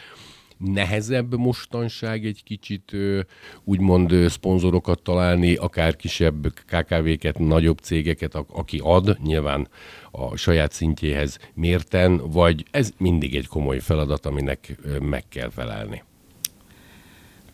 nehezebb 0.57 1.37
mostanság 1.37 2.25
egy 2.25 2.43
kicsit 2.43 2.91
úgymond 3.63 4.29
szponzorokat 4.29 5.01
találni, 5.01 5.55
akár 5.55 5.95
kisebb 5.95 6.53
KKV-ket, 6.65 7.39
nagyobb 7.39 7.77
cégeket, 7.77 8.35
aki 8.35 8.79
ad, 8.83 9.17
nyilván 9.23 9.67
a 10.11 10.35
saját 10.35 10.71
szintjéhez 10.71 11.37
mérten, 11.53 12.17
vagy 12.17 12.65
ez 12.71 12.91
mindig 12.97 13.35
egy 13.35 13.47
komoly 13.47 13.79
feladat, 13.79 14.25
aminek 14.25 14.75
meg 14.99 15.23
kell 15.29 15.49
felelni? 15.49 16.03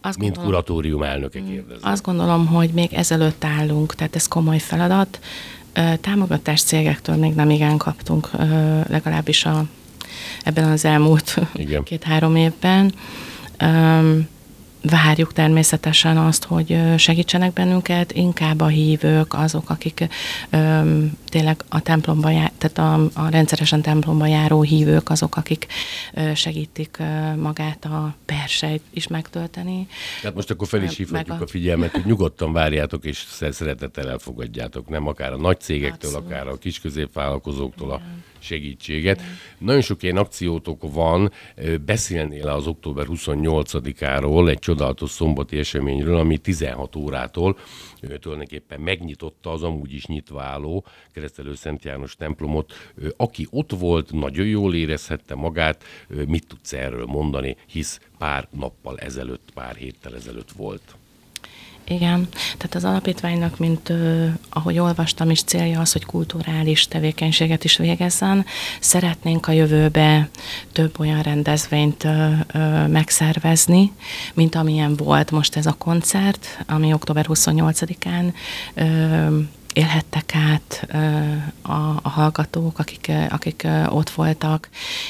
Azt 0.01 0.17
Mint 0.17 0.35
gondolom, 0.35 0.51
kuratórium 0.51 1.03
elnöke 1.03 1.39
mm, 1.39 1.47
kérdezem. 1.47 1.91
Azt 1.91 2.03
gondolom, 2.03 2.47
hogy 2.47 2.69
még 2.69 2.93
ezelőtt 2.93 3.43
állunk, 3.43 3.95
tehát 3.95 4.15
ez 4.15 4.27
komoly 4.27 4.59
feladat. 4.59 5.19
Támogatás 6.01 6.61
cégektől 6.61 7.15
még 7.15 7.33
nem 7.33 7.49
igen 7.49 7.77
kaptunk, 7.77 8.29
legalábbis 8.87 9.45
a 9.45 9.65
ebben 10.43 10.69
az 10.71 10.85
elmúlt 10.85 11.39
két-három 11.83 12.35
évben. 12.35 12.93
Várjuk 14.81 15.33
természetesen 15.33 16.17
azt, 16.17 16.43
hogy 16.43 16.79
segítsenek 16.97 17.53
bennünket, 17.53 18.11
inkább 18.11 18.61
a 18.61 18.67
hívők, 18.67 19.33
azok, 19.33 19.69
akik 19.69 20.07
tényleg 21.31 21.63
a 21.69 21.81
templomba 21.81 22.29
jár, 22.29 22.51
tehát 22.57 22.77
a, 22.77 23.21
a 23.21 23.29
rendszeresen 23.29 23.81
templomba 23.81 24.25
járó 24.25 24.61
hívők, 24.61 25.09
azok, 25.09 25.35
akik 25.35 25.67
segítik 26.33 26.97
magát 27.37 27.85
a 27.85 28.15
perseit 28.25 28.83
is 28.89 29.07
megtölteni. 29.07 29.87
Tehát 30.21 30.35
most 30.35 30.49
akkor 30.51 30.67
fel 30.67 30.83
is 30.83 30.97
hívhatjuk 30.97 31.39
a... 31.39 31.43
a 31.43 31.47
figyelmet, 31.47 31.91
hogy 31.91 32.05
nyugodtan 32.05 32.53
várjátok 32.53 33.05
és 33.05 33.25
szeretettel 33.51 34.09
elfogadjátok, 34.09 34.89
nem 34.89 35.07
akár 35.07 35.33
a 35.33 35.37
nagy 35.37 35.59
cégektől, 35.59 36.15
Abszolút. 36.15 36.31
akár 36.31 36.47
a 36.47 36.57
kis 36.57 36.79
középvállalkozóktól 36.79 37.91
a 37.91 38.01
segítséget. 38.39 39.19
Igen. 39.19 39.31
Nagyon 39.57 39.81
sok 39.81 40.03
ilyen 40.03 40.17
akciótok 40.17 40.93
van, 40.93 41.31
beszélnél 41.85 42.47
az 42.47 42.67
október 42.67 43.05
28-áról, 43.09 44.49
egy 44.49 44.59
csodálatos 44.59 45.09
szombati 45.09 45.57
eseményről, 45.57 46.17
ami 46.17 46.37
16 46.37 46.95
órától 46.95 47.57
tulajdonképpen 48.19 48.79
megnyitotta 48.79 49.51
az 49.51 49.63
amúgy 49.63 49.93
is 49.93 50.05
nyitva 50.05 50.41
álló 50.41 50.85
keresztelő 51.21 51.55
Szent 51.55 51.83
János 51.83 52.15
templomot. 52.15 52.73
Aki 53.17 53.47
ott 53.49 53.71
volt, 53.71 54.11
nagyon 54.11 54.45
jól 54.45 54.75
érezhette 54.75 55.35
magát, 55.35 55.83
mit 56.27 56.47
tudsz 56.47 56.73
erről 56.73 57.05
mondani, 57.05 57.57
hisz 57.65 57.99
pár 58.17 58.47
nappal 58.51 58.99
ezelőtt, 58.99 59.49
pár 59.53 59.75
héttel 59.75 60.15
ezelőtt 60.15 60.51
volt. 60.51 60.95
Igen, 61.87 62.27
tehát 62.57 62.75
az 62.75 62.83
alapítványnak, 62.83 63.57
mint 63.57 63.89
ö, 63.89 64.27
ahogy 64.49 64.79
olvastam 64.79 65.29
is, 65.29 65.43
célja 65.43 65.79
az, 65.79 65.91
hogy 65.91 66.05
kulturális 66.05 66.87
tevékenységet 66.87 67.63
is 67.63 67.77
végezzen. 67.77 68.45
Szeretnénk 68.79 69.47
a 69.47 69.51
jövőbe 69.51 70.29
több 70.71 70.99
olyan 70.99 71.21
rendezvényt 71.21 72.03
ö, 72.03 72.29
ö, 72.53 72.87
megszervezni, 72.87 73.91
mint 74.33 74.55
amilyen 74.55 74.95
volt 74.95 75.31
most 75.31 75.55
ez 75.55 75.65
a 75.65 75.75
koncert, 75.77 76.63
ami 76.67 76.93
október 76.93 77.25
28-án 77.29 78.33
ö, 78.73 79.39
élhettek 79.73 80.35
át 80.35 80.87
a, 81.61 81.99
a 82.01 82.09
hallgatók, 82.09 82.79
akik, 82.79 83.11
akik 83.29 83.67
ott 83.89 84.09
voltak, 84.09 84.69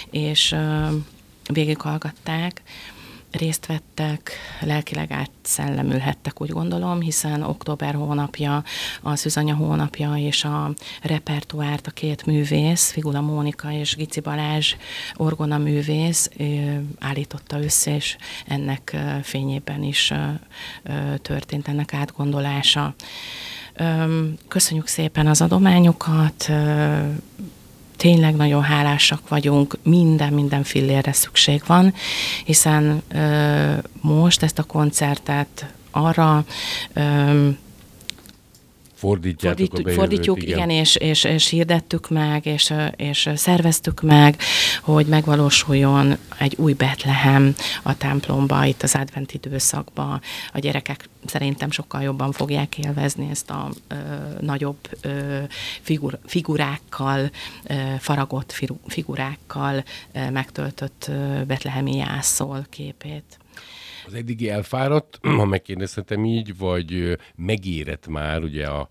és 0.10 0.56
végighallgatták 1.54 2.62
részt 3.32 3.66
vettek, 3.66 4.32
lelkileg 4.60 5.12
átszellemülhettek, 5.12 6.42
úgy 6.42 6.50
gondolom, 6.50 7.02
hiszen 7.02 7.44
október 7.44 7.94
hónapja, 7.94 8.64
a 9.02 9.16
Szüzanya 9.16 9.56
hónapja 9.56 10.16
és 10.16 10.44
a 10.44 10.74
repertoárt 11.02 11.88
a 11.88 11.92
két 11.92 12.26
művész, 12.26 12.92
Figula 12.92 13.22
Mónika 13.22 13.72
és 13.72 13.96
Gici 13.96 14.20
Balázs 14.20 14.76
orgona 15.16 15.58
művész 15.58 16.30
állította 17.00 17.62
össze, 17.62 17.96
és 17.96 18.18
ennek 18.48 18.98
fényében 19.24 19.84
is 19.84 20.14
történt 21.22 21.68
ennek 21.68 21.94
átgondolása. 21.94 22.96
Köszönjük 24.48 24.88
szépen 24.88 25.28
az 25.28 25.42
adományokat, 25.42 26.52
tényleg 27.98 28.36
nagyon 28.36 28.64
hálásak 28.64 29.30
vagyunk, 29.30 29.78
minden, 29.84 30.34
minden 30.34 30.64
fillérre 30.64 31.14
szükség 31.14 31.62
van, 31.66 31.94
hiszen 32.46 33.04
most 34.02 34.44
ezt 34.44 34.60
a 34.60 34.64
koncertet 34.64 35.74
arra 35.92 36.46
fordítjátok 39.02 39.58
Fordít, 39.58 39.80
a 39.80 39.84
bejövőt, 39.84 39.96
Fordítjuk, 39.96 40.42
igen, 40.42 40.56
igen 40.56 40.70
és, 40.70 40.96
és, 40.96 41.24
és 41.24 41.48
hirdettük 41.48 42.10
meg, 42.10 42.46
és, 42.46 42.74
és 42.96 43.30
szerveztük 43.36 44.02
meg, 44.02 44.38
hogy 44.82 45.06
megvalósuljon 45.06 46.18
egy 46.38 46.56
új 46.58 46.74
Betlehem 46.74 47.56
a 47.84 47.98
templomba, 47.98 48.66
itt 48.66 48.84
az 48.84 48.96
advent 48.96 49.34
időszakban. 49.34 50.22
A 50.54 50.60
gyerekek 50.60 51.10
szerintem 51.26 51.72
sokkal 51.72 52.02
jobban 52.02 52.32
fogják 52.32 52.78
élvezni 52.78 53.30
ezt 53.30 53.50
a 53.50 53.70
ö, 53.88 53.96
nagyobb 54.40 54.90
ö, 55.02 55.40
figur, 55.82 56.20
figurákkal, 56.26 57.32
ö, 57.64 57.74
faragott 58.00 58.56
figurákkal 58.88 59.84
ö, 60.12 60.30
megtöltött 60.30 61.06
ö, 61.10 61.44
betlehemi 61.44 61.96
jászol 61.96 62.66
képét. 62.70 63.40
Az 64.06 64.14
eddigi 64.14 64.50
elfáradt, 64.50 65.20
ha 65.40 65.46
megkérdezhetem 65.46 66.26
így, 66.26 66.58
vagy 66.58 67.18
megérett 67.36 68.08
már 68.08 68.44
ugye 68.44 68.68
a, 68.68 68.90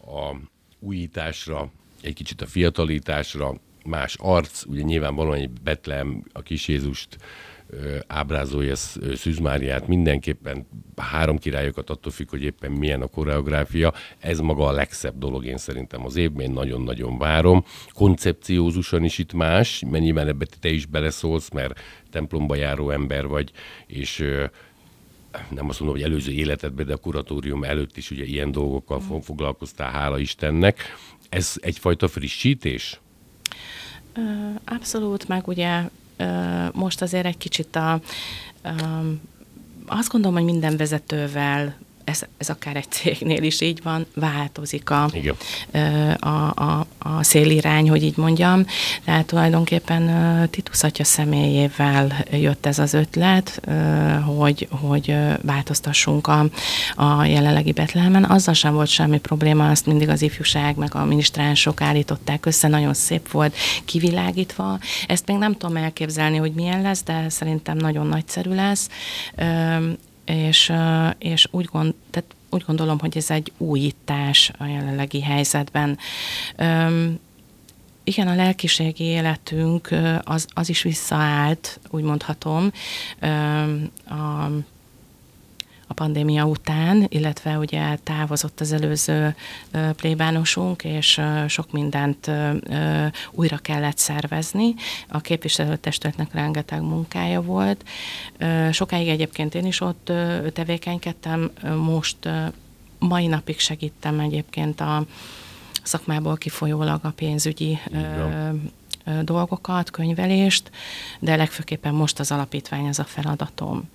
a 0.00 0.36
újításra, 0.78 1.72
egy 2.02 2.14
kicsit 2.14 2.40
a 2.42 2.46
fiatalításra, 2.46 3.60
más 3.84 4.16
arc, 4.18 4.64
ugye 4.64 4.82
nyilvánvalóan 4.82 5.38
egy 5.38 5.50
Betlem, 5.50 6.24
a 6.32 6.42
kis 6.42 6.68
Jézust 6.68 7.16
ábrázolja 8.06 8.76
Szűz 9.14 9.38
Máriát, 9.38 9.86
mindenképpen 9.86 10.66
három 10.96 11.38
királyokat 11.38 11.90
attól 11.90 12.12
függ, 12.12 12.30
hogy 12.30 12.42
éppen 12.42 12.72
milyen 12.72 13.02
a 13.02 13.06
koreográfia. 13.06 13.94
Ez 14.18 14.38
maga 14.38 14.66
a 14.66 14.72
legszebb 14.72 15.18
dolog 15.18 15.44
én 15.44 15.56
szerintem 15.56 16.04
az 16.04 16.16
évben, 16.16 16.46
én 16.46 16.52
nagyon-nagyon 16.52 17.18
várom. 17.18 17.64
Koncepciózusan 17.92 19.04
is 19.04 19.18
itt 19.18 19.32
más, 19.32 19.82
mennyiben 19.90 20.28
ebbe 20.28 20.46
te 20.60 20.68
is 20.68 20.86
beleszólsz, 20.86 21.50
mert 21.50 21.80
templomba 22.10 22.54
járó 22.54 22.90
ember 22.90 23.26
vagy, 23.26 23.50
és 23.86 24.24
nem 25.48 25.68
azt 25.68 25.80
mondom, 25.80 25.98
hogy 25.98 26.06
előző 26.06 26.32
életedben, 26.32 26.86
de 26.86 26.92
a 26.92 26.96
kuratórium 26.96 27.64
előtt 27.64 27.96
is 27.96 28.10
ugye 28.10 28.24
ilyen 28.24 28.52
dolgokkal 28.52 29.00
mm. 29.12 29.18
foglalkoztál, 29.18 29.90
hála 29.90 30.18
Istennek. 30.18 30.96
Ez 31.28 31.54
egyfajta 31.60 32.08
frissítés? 32.08 33.00
Abszolút, 34.64 35.28
meg 35.28 35.48
ugye 35.48 35.82
most 36.72 37.02
azért 37.02 37.26
egy 37.26 37.38
kicsit 37.38 37.76
a, 37.76 38.00
azt 39.86 40.10
gondolom, 40.10 40.36
hogy 40.36 40.46
minden 40.46 40.76
vezetővel 40.76 41.76
ez, 42.10 42.22
ez 42.38 42.48
akár 42.48 42.76
egy 42.76 42.90
cégnél 42.90 43.42
is 43.42 43.60
így 43.60 43.82
van, 43.82 44.06
változik 44.14 44.90
a, 44.90 45.10
Igen. 45.12 45.34
a, 46.14 46.52
a, 46.54 46.86
a 46.98 47.22
szélirány, 47.22 47.90
hogy 47.90 48.02
így 48.02 48.16
mondjam. 48.16 48.64
Tehát 49.04 49.26
tulajdonképpen 49.26 50.10
Titus 50.50 50.82
atya 50.82 51.04
személyével 51.04 52.24
jött 52.32 52.66
ez 52.66 52.78
az 52.78 52.94
ötlet, 52.94 53.60
hogy, 54.24 54.68
hogy 54.70 55.16
változtassunk 55.42 56.26
a, 56.26 56.44
a 56.94 57.24
jelenlegi 57.24 57.72
Betlehemen. 57.72 58.24
Azzal 58.24 58.54
sem 58.54 58.74
volt 58.74 58.88
semmi 58.88 59.18
probléma, 59.18 59.70
azt 59.70 59.86
mindig 59.86 60.08
az 60.08 60.22
ifjúság, 60.22 60.76
meg 60.76 60.94
a 60.94 61.04
minisztránsok 61.04 61.80
állították 61.80 62.46
össze, 62.46 62.68
nagyon 62.68 62.94
szép 62.94 63.30
volt, 63.30 63.56
kivilágítva. 63.84 64.78
Ezt 65.06 65.26
még 65.26 65.36
nem 65.36 65.56
tudom 65.56 65.76
elképzelni, 65.76 66.36
hogy 66.36 66.52
milyen 66.52 66.82
lesz, 66.82 67.02
de 67.02 67.28
szerintem 67.28 67.76
nagyon 67.76 68.06
nagyszerű 68.06 68.54
lesz 68.54 68.88
és, 70.30 70.72
és 71.18 71.48
úgy, 71.50 71.64
gond, 71.64 71.94
tehát 72.10 72.34
úgy 72.50 72.64
gondolom, 72.66 72.98
hogy 72.98 73.16
ez 73.16 73.30
egy 73.30 73.52
újítás 73.56 74.52
a 74.58 74.64
jelenlegi 74.64 75.22
helyzetben. 75.22 75.98
Igen, 78.04 78.28
a 78.28 78.34
lelkiségi 78.34 79.04
életünk 79.04 79.88
az, 80.24 80.46
az 80.52 80.68
is 80.68 80.82
visszaállt, 80.82 81.80
úgy 81.90 82.02
mondhatom. 82.02 82.72
A, 84.08 84.46
a 85.90 85.94
pandémia 85.94 86.44
után, 86.44 87.06
illetve 87.08 87.58
ugye 87.58 87.96
távozott 87.96 88.60
az 88.60 88.72
előző 88.72 89.34
plébánosunk, 89.96 90.84
és 90.84 91.20
sok 91.48 91.72
mindent 91.72 92.30
újra 93.30 93.56
kellett 93.56 93.98
szervezni. 93.98 94.74
A 95.08 95.20
képviselőtestületnek 95.20 96.34
rengeteg 96.34 96.80
munkája 96.80 97.42
volt. 97.42 97.84
Sokáig 98.70 99.08
egyébként 99.08 99.54
én 99.54 99.66
is 99.66 99.80
ott 99.80 100.12
tevékenykedtem, 100.52 101.50
most 101.76 102.16
mai 102.98 103.26
napig 103.26 103.58
segítem 103.58 104.20
egyébként 104.20 104.80
a 104.80 105.04
szakmából 105.82 106.36
kifolyólag 106.36 107.00
a 107.02 107.10
pénzügyi 107.10 107.78
dolgokat, 109.22 109.90
könyvelést, 109.90 110.70
de 111.18 111.36
legfőképpen 111.36 111.94
most 111.94 112.18
az 112.18 112.32
alapítvány 112.32 112.88
az 112.88 112.98
a 112.98 113.04
feladatom 113.04 113.88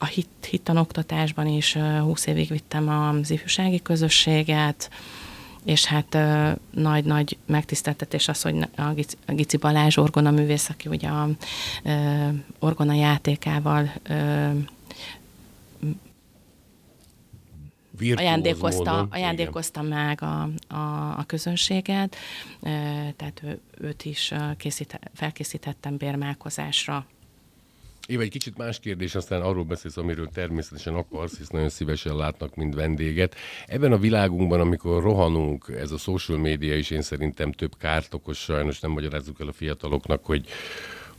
a 0.00 0.06
hit, 0.06 0.28
hittanoktatásban 0.50 1.46
is 1.46 1.76
20 2.00 2.26
évig 2.26 2.48
vittem 2.48 2.88
az 2.88 3.30
ifjúsági 3.30 3.82
közösséget, 3.82 4.90
és 5.64 5.84
hát 5.84 6.18
nagy-nagy 6.70 7.38
megtiszteltetés 7.46 8.28
az, 8.28 8.42
hogy 8.42 8.56
a 9.26 9.32
Gici 9.32 9.56
Balázs 9.56 9.96
orgona 9.96 10.30
művész, 10.30 10.68
aki 10.68 10.88
ugye 10.88 11.08
a 11.08 11.28
orgona 12.58 12.94
játékával 12.94 13.92
ajándékozta, 18.14 19.06
ajándékozta 19.10 19.82
meg 19.82 20.22
a, 20.22 20.48
a, 20.68 21.18
a 21.18 21.24
közönséget, 21.26 22.16
tehát 23.16 23.40
ő, 23.42 23.60
őt 23.78 24.04
is 24.04 24.34
készít, 24.56 24.98
felkészítettem 25.14 25.96
bérmálkozásra 25.96 27.06
Éva, 28.10 28.22
egy 28.22 28.30
kicsit 28.30 28.56
más 28.56 28.78
kérdés, 28.80 29.14
aztán 29.14 29.42
arról 29.42 29.64
beszélsz, 29.64 29.96
amiről 29.96 30.28
természetesen 30.28 30.94
akarsz, 30.94 31.36
hisz 31.38 31.48
nagyon 31.48 31.68
szívesen 31.68 32.16
látnak, 32.16 32.54
mint 32.54 32.74
vendéget. 32.74 33.34
Ebben 33.66 33.92
a 33.92 33.98
világunkban, 33.98 34.60
amikor 34.60 35.02
rohanunk, 35.02 35.72
ez 35.78 35.90
a 35.90 35.98
social 35.98 36.38
média 36.38 36.76
is 36.76 36.90
én 36.90 37.02
szerintem 37.02 37.52
több 37.52 37.76
kárt 37.78 38.14
okoz, 38.14 38.36
sajnos 38.36 38.80
nem 38.80 38.90
magyarázzuk 38.90 39.40
el 39.40 39.48
a 39.48 39.52
fiataloknak, 39.52 40.24
hogy 40.24 40.48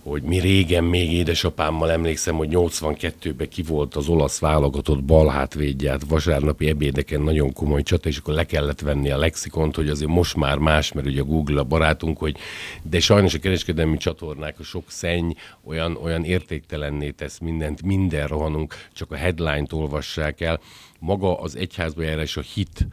hogy 0.04 0.22
mi 0.22 0.40
régen 0.40 0.84
még 0.84 1.14
édesapámmal 1.14 1.92
emlékszem, 1.92 2.36
hogy 2.36 2.50
82-ben 2.52 3.50
ki 3.50 3.62
volt 3.62 3.96
az 3.96 4.08
olasz 4.08 4.40
válogatott 4.40 5.04
balhátvédját, 5.04 6.04
vasárnapi 6.08 6.68
ebédeken 6.68 7.22
nagyon 7.22 7.54
komoly 7.54 7.84
csata, 7.84 8.10
és 8.10 8.18
akkor 8.18 8.34
le 8.34 8.46
kellett 8.46 8.80
venni 8.80 9.10
a 9.10 9.18
lexikont, 9.18 9.76
hogy 9.76 9.90
azért 9.90 10.10
most 10.10 10.36
már 10.36 10.58
más, 10.58 10.92
mert 10.92 11.08
ugye 11.08 11.22
a 11.22 11.26
Google 11.26 11.60
a 11.60 11.64
barátunk, 11.64 12.18
hogy 12.18 12.38
de 12.82 13.00
sajnos 13.00 13.34
a 13.34 13.40
kereskedelmi 13.40 13.98
csatornák, 13.98 14.60
a 14.60 14.64
sok 14.64 14.92
szenny 14.92 15.32
olyan, 15.64 15.98
olyan 16.04 16.24
értéktelenné 16.24 17.10
tesz 17.10 17.40
mindent, 17.40 17.82
minden 17.82 18.28
rohanunk, 18.28 18.76
csak 18.94 19.12
a 19.12 19.16
headline-t 19.16 19.74
olvassák 19.74 20.42
el. 20.42 20.60
Maga 21.00 21.40
az 21.40 21.56
egyházba 21.56 22.02
járás 22.02 22.38
a 22.38 22.42
hit, 22.42 22.88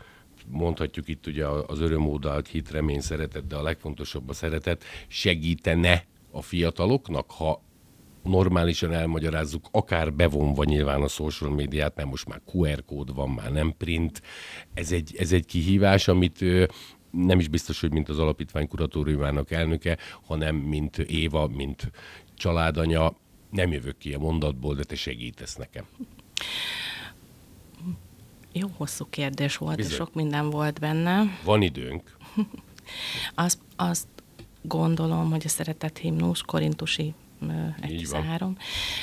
mondhatjuk 0.50 1.08
itt 1.08 1.26
ugye 1.26 1.46
az 1.46 1.80
örömódalt 1.80 2.48
hit, 2.48 2.70
remény, 2.70 3.00
szeretet, 3.00 3.46
de 3.46 3.56
a 3.56 3.62
legfontosabb 3.62 4.28
a 4.28 4.32
szeretet, 4.32 4.84
segítene 5.08 6.04
a 6.38 6.42
fiataloknak, 6.42 7.31
ha 7.31 7.62
normálisan 8.22 8.92
elmagyarázzuk, 8.92 9.68
akár 9.70 10.12
bevonva 10.12 10.64
nyilván 10.64 11.03
a 11.03 11.09
social 11.09 11.51
médiát, 11.51 11.96
mert 11.96 12.09
most 12.09 12.29
már 12.29 12.40
QR 12.53 12.85
kód 12.85 13.14
van, 13.14 13.31
már 13.31 13.53
nem 13.53 13.74
print. 13.79 14.22
Ez 14.74 14.92
egy, 14.92 15.16
ez 15.18 15.33
egy 15.33 15.46
kihívás, 15.46 16.09
amit 16.09 16.44
nem 17.11 17.38
is 17.38 17.48
biztos, 17.48 17.81
hogy 17.81 17.92
mint 17.92 18.09
az 18.09 18.18
alapítvány 18.18 18.68
kuratóriumának 18.68 19.51
elnöke, 19.51 19.98
hanem 20.27 20.57
mint 20.57 20.98
Éva, 20.98 21.46
mint 21.46 21.90
családanya, 22.35 23.16
nem 23.51 23.72
jövök 23.72 23.98
ki 23.98 24.12
a 24.14 24.18
mondatból, 24.18 24.74
de 24.74 24.85
te 24.85 24.94
segítesz 24.94 25.57
nekem. 25.57 25.85
Jó 28.53 28.68
hosszú 28.77 29.07
kérdés 29.11 29.57
volt, 29.57 29.77
Bizony. 29.77 29.96
sok 29.96 30.14
minden 30.14 30.51
volt 30.51 30.81
benne. 30.81 31.38
Van 31.44 31.62
időnk. 31.62 32.16
azt, 33.35 33.59
azt 33.77 34.07
gondolom, 34.62 35.30
hogy 35.30 35.42
a 35.44 35.48
szeretett 35.48 35.98
himnusz, 35.98 36.40
korintusi 36.40 37.14
1 37.80 38.08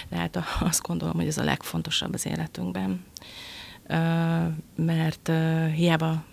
Tehát 0.09 0.37
azt 0.59 0.81
gondolom, 0.81 1.15
hogy 1.15 1.27
ez 1.27 1.37
a 1.37 1.43
legfontosabb 1.43 2.13
az 2.13 2.25
életünkben. 2.25 3.05
Mert 4.75 5.31
hiába 5.73 6.23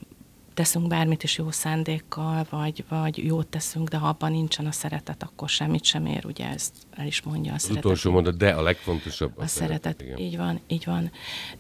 teszünk 0.55 0.87
bármit 0.87 1.23
is 1.23 1.39
jó 1.39 1.51
szándékkal, 1.51 2.47
vagy, 2.51 2.85
vagy 2.89 3.25
jót 3.25 3.47
teszünk, 3.47 3.89
de 3.89 3.97
ha 3.97 4.09
abban 4.09 4.31
nincsen 4.31 4.67
a 4.67 4.73
szeretet, 4.73 5.23
akkor 5.23 5.49
semmit 5.49 5.85
sem 5.85 6.07
ér, 6.07 6.27
ugye 6.27 6.49
ezt 6.49 6.75
el 6.91 7.07
is 7.07 7.23
mondja 7.23 7.53
a 7.53 7.55
az 7.55 7.61
szeretet. 7.61 7.85
utolsó 7.85 8.11
mondat, 8.11 8.37
de 8.37 8.51
a 8.51 8.63
legfontosabb 8.63 9.39
a, 9.39 9.43
a 9.43 9.47
szeretet. 9.47 9.99
szeretet. 9.99 10.21
Így 10.21 10.37
van, 10.37 10.61
így 10.67 10.85
van. 10.85 11.11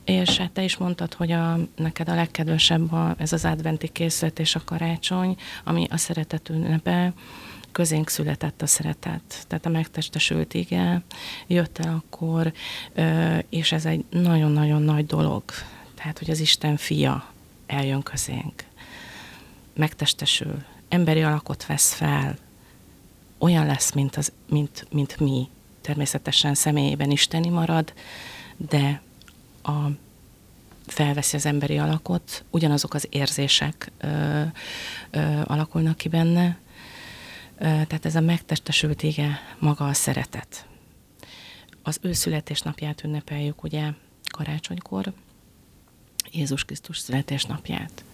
És 0.05 0.37
hát 0.37 0.51
te 0.51 0.63
is 0.63 0.77
mondtad, 0.77 1.15
hogy 1.15 1.33
a, 1.33 1.59
neked 1.77 2.09
a 2.09 2.15
legkedvesebb 2.15 2.93
a, 2.93 3.15
ez 3.19 3.33
az 3.33 3.45
adventi 3.45 3.89
készület 3.89 4.39
és 4.39 4.55
a 4.55 4.61
karácsony, 4.65 5.37
ami 5.65 5.87
a 5.91 5.97
szeretet 5.97 6.49
ünnepe 6.49 7.13
közénk 7.73 8.09
született 8.09 8.63
a 8.63 8.67
szeretet, 8.67 9.45
tehát 9.49 9.67
a 9.67 9.69
megtestesült 9.69 10.55
ige 10.55 11.03
jött 11.47 11.79
el 11.79 12.03
akkor, 12.05 12.53
és 13.49 13.73
ez 13.73 13.85
egy 13.85 14.05
nagyon-nagyon 14.11 14.83
nagy 14.83 15.07
dolog. 15.07 15.43
Tehát, 15.95 16.19
hogy 16.19 16.31
az 16.31 16.41
Isten 16.41 16.77
fia 16.77 17.33
eljön 17.67 18.03
közénk, 18.03 18.65
megtestesül, 19.75 20.63
emberi 20.89 21.23
alakot 21.23 21.67
vesz 21.67 21.93
fel, 21.93 22.37
olyan 23.39 23.67
lesz, 23.67 23.93
mint, 23.93 24.17
az, 24.17 24.33
mint, 24.49 24.87
mint 24.91 25.21
mi. 25.21 25.49
Természetesen 25.81 26.55
személyében 26.55 27.11
isteni 27.11 27.49
marad, 27.49 27.93
de 28.57 29.03
a, 29.63 29.73
felveszi 30.87 31.37
az 31.37 31.47
emberi 31.47 31.79
alakot, 31.79 32.45
ugyanazok 32.51 32.95
az 32.95 33.07
érzések 33.11 33.91
ö, 33.99 34.43
ö, 35.11 35.41
alakulnak 35.45 35.97
ki 35.97 36.09
benne, 36.09 36.59
tehát 37.59 38.05
ez 38.05 38.15
a 38.15 38.21
megtestesült 38.21 39.03
ége 39.03 39.39
maga 39.59 39.87
a 39.87 39.93
szeretet. 39.93 40.67
Az 41.83 41.99
ő 42.03 42.13
születésnapját 42.13 43.05
ünnepeljük 43.05 43.63
ugye 43.63 43.91
karácsonykor, 44.37 45.13
Jézus 46.33 46.65
Krisztus 46.65 46.99
születésnapját. 46.99 48.05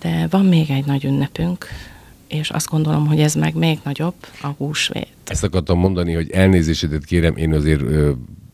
De 0.00 0.26
van 0.26 0.46
még 0.46 0.70
egy 0.70 0.84
nagy 0.84 1.04
ünnepünk, 1.04 1.66
és 2.26 2.50
azt 2.50 2.68
gondolom, 2.68 3.06
hogy 3.06 3.20
ez 3.20 3.34
meg 3.34 3.54
még 3.54 3.78
nagyobb, 3.82 4.14
a 4.42 4.46
húsvét. 4.46 5.12
Ezt 5.24 5.44
akartam 5.44 5.78
mondani, 5.78 6.12
hogy 6.12 6.30
elnézésedet 6.30 7.04
kérem, 7.04 7.36
én 7.36 7.54
azért 7.54 7.82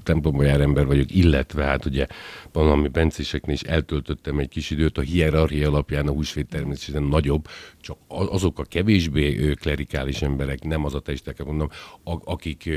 templomba 0.09 0.43
jár 0.43 0.61
ember 0.61 0.87
vagyok, 0.87 1.15
illetve 1.15 1.65
hát 1.65 1.85
ugye 1.85 2.07
valami 2.53 2.89
bencéseknél 2.89 3.55
is 3.55 3.63
eltöltöttem 3.63 4.39
egy 4.39 4.49
kis 4.49 4.71
időt, 4.71 4.99
a 4.99 5.01
hierarchia 5.01 5.69
alapján 5.69 6.07
a 6.07 6.13
húsvét 6.13 6.49
természetesen 6.49 7.03
nagyobb, 7.03 7.49
csak 7.81 7.99
azok 8.09 8.59
a 8.59 8.65
kevésbé 8.65 9.55
klerikális 9.55 10.23
emberek, 10.23 10.63
nem 10.63 10.85
az 10.85 10.95
a 10.95 11.01
testek, 11.01 11.45
mondom, 11.45 11.69
akik 12.25 12.71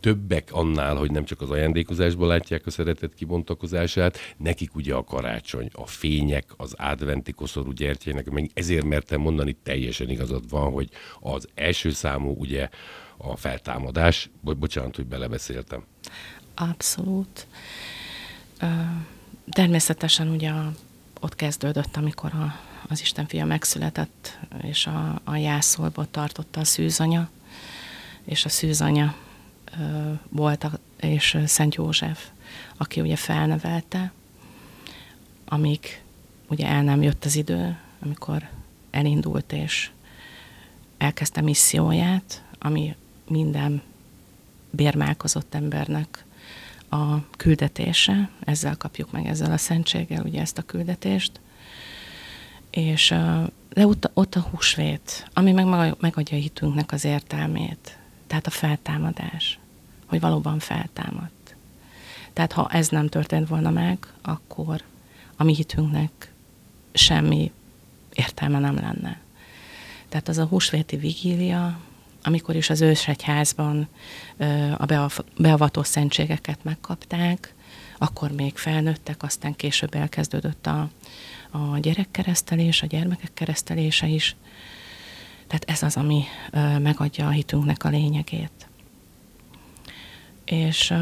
többek 0.00 0.48
annál, 0.52 0.96
hogy 0.96 1.10
nem 1.10 1.24
csak 1.24 1.40
az 1.40 1.50
ajándékozásból 1.50 2.26
látják 2.26 2.66
a 2.66 2.70
szeretet 2.70 3.14
kibontakozását, 3.14 4.18
nekik 4.36 4.74
ugye 4.74 4.94
a 4.94 5.04
karácsony, 5.04 5.68
a 5.72 5.86
fények, 5.86 6.44
az 6.56 6.74
adventi 6.78 7.32
koszorú 7.32 7.72
gyertyének, 7.72 8.30
meg 8.30 8.50
ezért 8.54 8.84
mertem 8.84 9.20
mondani, 9.20 9.56
teljesen 9.62 10.08
igazad 10.08 10.50
van, 10.50 10.72
hogy 10.72 10.88
az 11.20 11.48
első 11.54 11.90
számú 11.90 12.34
ugye 12.38 12.68
a 13.16 13.36
feltámadás, 13.36 14.30
Bo- 14.40 14.58
bocsánat, 14.58 14.96
hogy 14.96 15.06
belebeszéltem. 15.06 15.84
Abszolút. 16.54 17.46
Természetesen 19.50 20.28
ugye 20.28 20.52
ott 21.20 21.34
kezdődött, 21.34 21.96
amikor 21.96 22.34
a, 22.34 22.60
az 22.88 23.00
Isten 23.00 23.26
fia 23.26 23.44
megszületett, 23.44 24.38
és 24.62 24.86
a, 24.86 25.20
a 25.24 25.36
jászolba 25.36 26.06
tartotta 26.10 26.60
a 26.60 26.64
szűzanya, 26.64 27.30
és 28.24 28.44
a 28.44 28.48
szűzanya 28.48 29.14
volt, 30.28 30.64
a, 30.64 30.70
és 31.00 31.38
Szent 31.46 31.74
József, 31.74 32.28
aki 32.76 33.00
ugye 33.00 33.16
felnevelte, 33.16 34.12
amíg 35.44 36.02
ugye 36.46 36.66
el 36.66 36.82
nem 36.82 37.02
jött 37.02 37.24
az 37.24 37.36
idő, 37.36 37.78
amikor 38.00 38.48
elindult 38.90 39.52
és 39.52 39.90
elkezdte 40.98 41.40
misszióját, 41.40 42.42
ami 42.58 42.94
minden 43.28 43.82
bérmálkozott 44.70 45.54
embernek 45.54 46.24
a 46.94 47.24
küldetése, 47.36 48.30
ezzel 48.40 48.76
kapjuk 48.76 49.10
meg 49.10 49.26
ezzel 49.26 49.52
a 49.52 49.56
szentséggel 49.56 50.22
ugye 50.24 50.40
ezt 50.40 50.58
a 50.58 50.62
küldetést, 50.62 51.40
és 52.70 53.14
de 53.68 53.86
ott, 53.86 54.10
ott 54.14 54.34
a 54.34 54.40
húsvét, 54.40 55.30
ami 55.32 55.52
meg 55.52 55.94
megadja 56.00 56.36
a 56.36 56.40
hitünknek 56.40 56.92
az 56.92 57.04
értelmét, 57.04 57.98
tehát 58.26 58.46
a 58.46 58.50
feltámadás, 58.50 59.58
hogy 60.06 60.20
valóban 60.20 60.58
feltámadt. 60.58 61.56
Tehát 62.32 62.52
ha 62.52 62.68
ez 62.70 62.88
nem 62.88 63.08
történt 63.08 63.48
volna 63.48 63.70
meg, 63.70 63.98
akkor 64.22 64.82
a 65.36 65.44
mi 65.44 65.54
hitünknek 65.54 66.32
semmi 66.92 67.52
értelme 68.12 68.58
nem 68.58 68.74
lenne. 68.74 69.20
Tehát 70.08 70.28
az 70.28 70.38
a 70.38 70.46
húsvéti 70.46 70.96
vigília, 70.96 71.78
amikor 72.26 72.56
is 72.56 72.70
az 72.70 72.80
ősegyházban 72.80 73.88
a 74.78 75.10
beavató 75.36 75.82
szentségeket 75.82 76.58
megkapták, 76.62 77.54
akkor 77.98 78.30
még 78.30 78.56
felnőttek, 78.56 79.22
aztán 79.22 79.54
később 79.54 79.94
elkezdődött 79.94 80.66
a, 80.66 80.88
a 81.50 81.78
gyerekkeresztelés, 81.78 82.82
a 82.82 82.86
gyermekek 82.86 83.30
keresztelése 83.34 84.06
is. 84.06 84.36
Tehát 85.46 85.64
ez 85.70 85.82
az, 85.82 85.96
ami 85.96 86.24
megadja 86.78 87.26
a 87.26 87.30
hitünknek 87.30 87.84
a 87.84 87.88
lényegét. 87.88 88.68
És 90.44 90.94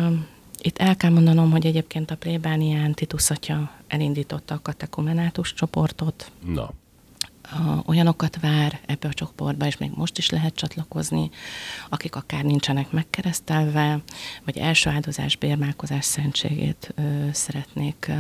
itt 0.61 0.79
el 0.79 0.97
kell 0.97 1.11
mondanom, 1.11 1.51
hogy 1.51 1.67
egyébként 1.67 2.11
a 2.11 2.17
plébánián 2.17 2.95
Titus 2.95 3.31
atya 3.31 3.71
elindította 3.89 4.55
a 4.55 4.63
katekumenátus 4.63 5.55
csoportot. 5.55 6.31
Na 6.45 6.71
olyanokat 7.87 8.41
vár 8.41 8.81
ebbe 8.87 9.09
a 9.09 9.13
csoportba, 9.13 9.67
és 9.67 9.77
még 9.77 9.91
most 9.95 10.19
is 10.19 10.31
lehet 10.31 10.55
csatlakozni, 10.55 11.31
akik 11.89 12.17
akár 12.17 12.45
nincsenek 12.45 12.91
megkeresztelve, 12.91 13.99
vagy 14.45 14.59
első 14.59 14.91
áldozás, 14.91 15.37
bérmálkozás 15.37 16.05
szentségét 16.05 16.95
szeretnék 17.33 18.11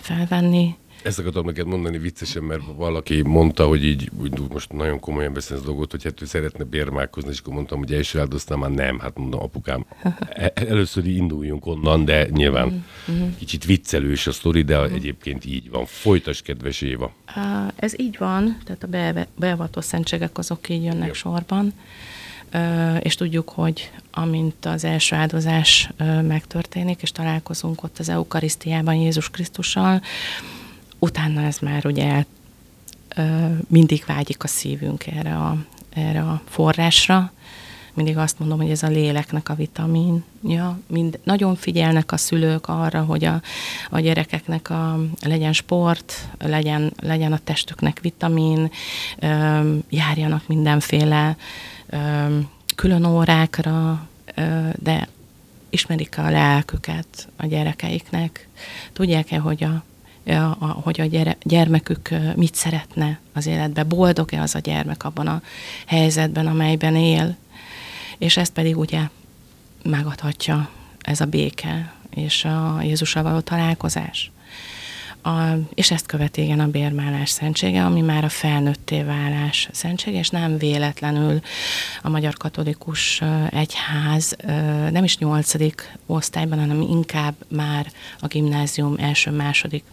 felvenni, 0.00 0.76
ezt 1.04 1.18
akartam 1.18 1.44
neked 1.44 1.66
mondani 1.66 1.98
viccesen, 1.98 2.42
mert 2.42 2.62
valaki 2.76 3.22
mondta, 3.22 3.66
hogy 3.66 3.84
így 3.84 4.10
úgy 4.20 4.38
most 4.52 4.72
nagyon 4.72 5.00
komolyan 5.00 5.32
beszélsz 5.32 5.62
dolgot, 5.62 5.90
hogy 5.90 6.04
hát 6.04 6.22
ő 6.22 6.24
szeretne 6.24 6.64
bérmálkozni, 6.64 7.30
és 7.30 7.38
akkor 7.38 7.54
mondtam, 7.54 7.78
hogy 7.78 7.92
első 7.92 8.18
áldoztam, 8.18 8.60
már 8.60 8.70
nem, 8.70 8.98
hát 8.98 9.18
mondom, 9.18 9.40
apukám, 9.40 9.86
e- 10.28 10.52
először 10.54 11.06
induljunk 11.06 11.66
onnan, 11.66 12.04
de 12.04 12.28
nyilván 12.30 12.84
mm-hmm. 13.10 13.28
kicsit 13.38 13.64
viccelős 13.64 14.26
a 14.26 14.32
sztori, 14.32 14.62
de 14.62 14.78
mm-hmm. 14.78 14.94
egyébként 14.94 15.44
így 15.44 15.70
van. 15.70 15.86
Folytas, 15.86 16.42
kedves 16.42 16.80
Éva. 16.80 17.12
Ez 17.76 18.00
így 18.00 18.18
van, 18.18 18.58
tehát 18.64 18.82
a 18.82 18.86
be- 18.86 19.28
beavató 19.36 19.80
szentségek 19.80 20.38
azok 20.38 20.68
így 20.68 20.84
jönnek 20.84 21.06
Jó. 21.06 21.12
sorban, 21.12 21.72
és 23.00 23.14
tudjuk, 23.14 23.48
hogy 23.48 23.90
amint 24.10 24.64
az 24.64 24.84
első 24.84 25.16
áldozás 25.16 25.90
megtörténik, 26.22 27.02
és 27.02 27.12
találkozunk 27.12 27.82
ott 27.82 27.98
az 27.98 28.08
Eukarisztiában 28.08 28.94
Jézus 28.94 29.30
Krisztussal, 29.30 30.02
utána 31.04 31.42
ez 31.42 31.58
már 31.58 31.86
ugye 31.86 32.24
mindig 33.68 34.04
vágyik 34.06 34.44
a 34.44 34.46
szívünk 34.46 35.06
erre 35.06 35.36
a, 35.36 35.56
erre 35.92 36.20
a 36.20 36.42
forrásra. 36.48 37.32
Mindig 37.94 38.16
azt 38.16 38.38
mondom, 38.38 38.58
hogy 38.58 38.70
ez 38.70 38.82
a 38.82 38.88
léleknek 38.88 39.48
a 39.48 39.54
vitaminja. 39.54 40.78
Mind, 40.86 41.18
nagyon 41.24 41.56
figyelnek 41.56 42.12
a 42.12 42.16
szülők 42.16 42.68
arra, 42.68 43.02
hogy 43.02 43.24
a, 43.24 43.42
a 43.90 44.00
gyerekeknek 44.00 44.70
a, 44.70 44.98
legyen 45.26 45.52
sport, 45.52 46.28
legyen, 46.38 46.92
legyen 47.00 47.32
a 47.32 47.38
testüknek 47.44 48.00
vitamin, 48.00 48.70
járjanak 49.88 50.46
mindenféle 50.46 51.36
külön 52.74 53.04
órákra, 53.04 54.06
de 54.74 55.08
ismerik 55.70 56.18
a 56.18 56.30
lelküket 56.30 57.28
a 57.36 57.46
gyerekeiknek. 57.46 58.48
Tudják-e, 58.92 59.38
hogy 59.38 59.64
a 59.64 59.84
hogy 60.58 61.00
a 61.00 61.34
gyermekük 61.42 62.08
mit 62.36 62.54
szeretne 62.54 63.18
az 63.32 63.46
életbe, 63.46 63.82
boldog-e 63.82 64.40
az 64.40 64.54
a 64.54 64.58
gyermek 64.58 65.04
abban 65.04 65.26
a 65.26 65.42
helyzetben, 65.86 66.46
amelyben 66.46 66.96
él, 66.96 67.36
és 68.18 68.36
ezt 68.36 68.52
pedig 68.52 68.76
ugye 68.78 69.00
megadhatja 69.82 70.68
ez 71.00 71.20
a 71.20 71.26
béke 71.26 71.92
és 72.10 72.44
a 72.44 72.82
Jézussal 72.82 73.22
való 73.22 73.40
találkozás. 73.40 74.30
A, 75.22 75.56
és 75.74 75.90
ezt 75.90 76.06
követi 76.06 76.42
igen 76.42 76.60
a 76.60 76.70
bérmálás 76.70 77.30
szentsége, 77.30 77.84
ami 77.84 78.00
már 78.00 78.24
a 78.24 78.28
felnőtté 78.28 79.02
válás 79.02 79.68
szentsége, 79.72 80.18
és 80.18 80.28
nem 80.28 80.58
véletlenül 80.58 81.40
a 82.02 82.08
Magyar 82.08 82.34
Katolikus 82.34 83.22
Egyház 83.50 84.36
nem 84.90 85.04
is 85.04 85.18
nyolcadik 85.18 85.96
osztályban, 86.06 86.58
hanem 86.58 86.80
inkább 86.80 87.34
már 87.48 87.86
a 88.20 88.26
gimnázium 88.26 88.94
első-második 88.98 89.84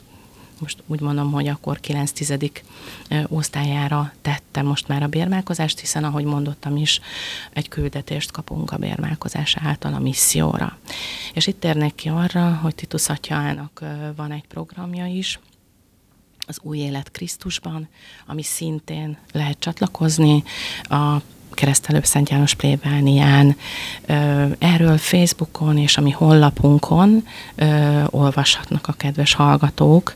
most 0.62 0.84
úgy 0.88 1.00
mondom, 1.00 1.32
hogy 1.32 1.48
akkor 1.48 1.80
9-10 1.84 2.62
osztályára 3.28 4.14
tette 4.22 4.62
most 4.62 4.88
már 4.88 5.04
a 5.04 5.08
bérmálkozást, 5.08 5.80
hiszen 5.80 6.04
ahogy 6.04 6.24
mondottam 6.24 6.76
is, 6.76 7.00
egy 7.54 7.68
küldetést 7.68 8.32
kapunk 8.32 8.72
a 8.72 8.78
bérmálkozás 8.78 9.56
által 9.60 9.94
a 9.94 10.00
misszióra. 10.00 10.78
És 11.34 11.48
itt 11.48 11.60
térnek 11.60 11.96
ki 11.96 12.10
arra, 12.10 12.54
hogy 12.62 12.76
Titus 12.76 13.10
atyának 13.10 13.84
van 14.16 14.32
egy 14.32 14.48
programja 14.48 15.06
is, 15.06 15.40
az 16.48 16.60
új 16.62 16.78
élet 16.78 17.12
Krisztusban, 17.12 17.88
ami 18.26 18.44
szintén 18.44 19.18
lehet 19.32 19.60
csatlakozni 19.60 20.44
a 20.84 21.18
keresztelő 21.54 22.00
Szent 22.04 22.30
János 22.30 22.54
plébánián. 22.54 23.56
Erről 24.60 24.98
Facebookon 24.98 25.78
és 25.78 25.98
a 25.98 26.02
mi 26.02 26.12
honlapunkon 26.12 27.28
olvashatnak 28.06 28.88
a 28.88 28.94
kedves 28.94 29.34
hallgatók 29.34 30.16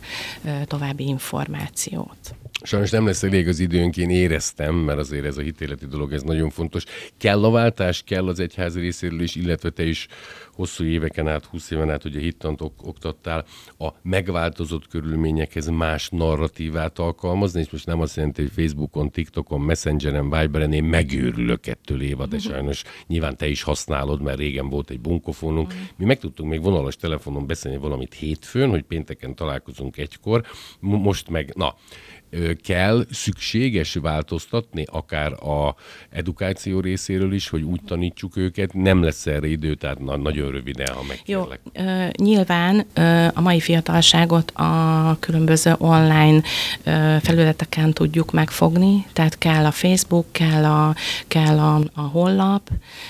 további 0.66 1.08
információt. 1.08 2.36
Sajnos 2.66 2.90
nem 2.90 3.06
lesz 3.06 3.24
elég 3.24 3.48
az 3.48 3.60
időnk, 3.60 3.98
én 3.98 4.10
éreztem, 4.10 4.76
mert 4.76 5.00
azért 5.00 5.26
ez 5.26 5.38
a 5.38 5.42
hitéleti 5.42 5.86
dolog, 5.86 6.14
ez 6.14 6.22
nagyon 6.22 6.50
fontos. 6.50 6.84
Kell 7.18 7.44
a 7.44 7.52
váltás, 7.52 8.04
kell 8.04 8.28
az 8.28 8.40
egyház 8.40 8.76
részéről 8.76 9.22
is, 9.22 9.36
illetve 9.36 9.70
te 9.70 9.84
is 9.84 10.08
hosszú 10.54 10.84
éveken 10.84 11.28
át, 11.28 11.46
20 11.46 11.72
éven 11.72 11.90
át 11.90 12.06
ugye 12.06 12.20
hittant 12.20 12.62
ok- 12.62 12.82
oktattál, 12.84 13.46
a 13.78 13.88
megváltozott 14.02 14.88
körülményekhez 14.88 15.68
más 15.68 16.10
narratívát 16.10 17.00
alkalmazni, 17.00 17.60
és 17.60 17.70
most 17.70 17.86
nem 17.86 18.02
azt 18.02 18.16
jelenti, 18.16 18.42
hogy 18.42 18.52
Facebookon, 18.56 19.12
TikTokon, 19.12 19.62
Messengeren, 19.62 20.30
Viberen 20.30 20.74
én 20.74 20.84
megőrülök 20.84 21.68
ettől 21.68 22.02
éva, 22.02 22.26
de 22.26 22.40
sajnos 22.40 22.84
nyilván 23.08 23.38
te 23.38 23.48
is 23.48 23.62
használod, 23.62 24.22
mert 24.22 24.38
régen 24.38 24.70
volt 24.70 24.90
egy 24.90 25.00
bunkofonunk. 25.00 25.74
Mi 25.98 26.06
meg 26.06 26.20
tudtunk 26.20 26.50
még 26.50 26.62
vonalas 26.62 26.96
telefonon 26.96 27.48
beszélni 27.48 27.78
valamit 27.78 28.14
hétfőn, 28.14 28.70
hogy 28.70 28.84
pénteken 28.84 29.36
találkozunk 29.36 29.98
egykor, 29.98 30.44
most 30.80 31.30
meg, 31.30 31.52
na, 31.56 31.76
kell, 32.64 33.06
szükséges 33.12 33.94
változtatni, 33.94 34.86
akár 34.92 35.32
a 35.32 35.76
edukáció 36.10 36.80
részéről 36.80 37.34
is, 37.34 37.50
hogy 37.50 37.62
úgy 37.62 37.82
tanítsuk 37.88 38.38
őket, 38.38 38.74
nem 38.74 39.04
lesz 39.04 39.26
erre 39.26 39.48
idő, 39.48 39.76
tehát 39.76 40.00
na, 40.00 40.18
nagyon 40.18 40.52
röviden, 40.52 40.94
ha 40.96 41.04
megkérlek. 41.08 41.60
Jó, 41.74 41.84
ö, 41.86 42.08
nyilván 42.18 42.86
ö, 42.94 43.28
a 43.34 43.42
mai 43.42 43.60
fiatalságot 43.60 44.52
a 44.52 45.18
különböző 45.20 45.76
online 45.78 46.42
ö, 46.84 47.16
felületeken 47.22 47.94
tudjuk 47.94 48.32
megfogni, 48.32 49.06
tehát 49.14 49.38
kell 49.38 49.66
a 49.66 49.72
Facebook, 49.72 50.26
kell 50.32 50.64
a, 50.64 50.96
kell 51.28 51.60
a, 51.60 51.76
a 51.94 52.02
honlap, 52.02 52.70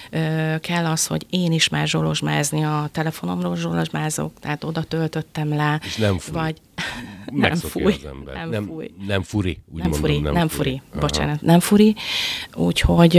ö, 0.10 0.56
kell 0.62 0.86
az, 0.86 1.08
hogy 1.08 1.26
én 1.30 1.52
is 1.52 1.70
már 1.70 1.88
zsolozsmázni 1.88 2.64
a 2.64 2.90
telefonomról 2.92 3.56
zsolozsmázok, 3.56 4.32
tehát 4.40 4.64
oda 4.64 4.84
töltöttem 4.84 5.56
le. 5.56 5.80
És 5.84 5.96
nem 5.96 6.18
fúj. 6.18 6.34
Vagy 6.34 6.56
nem 7.32 7.56
fúj. 7.56 7.84
Az 7.84 8.06
ember. 8.06 8.36
Nem, 8.36 8.50
nem, 8.50 8.66
fúj. 8.66 8.92
nem 9.08 9.22
furi, 9.22 9.58
úgy 9.72 9.82
nem 9.82 9.90
mondom. 9.90 10.10
Furi, 10.10 10.20
nem, 10.20 10.34
nem 10.34 10.48
furi. 10.48 10.82
furi. 10.90 11.00
Bocsánat, 11.00 11.42
nem 11.42 11.60
furi. 11.60 11.96
Úgyhogy 12.54 13.12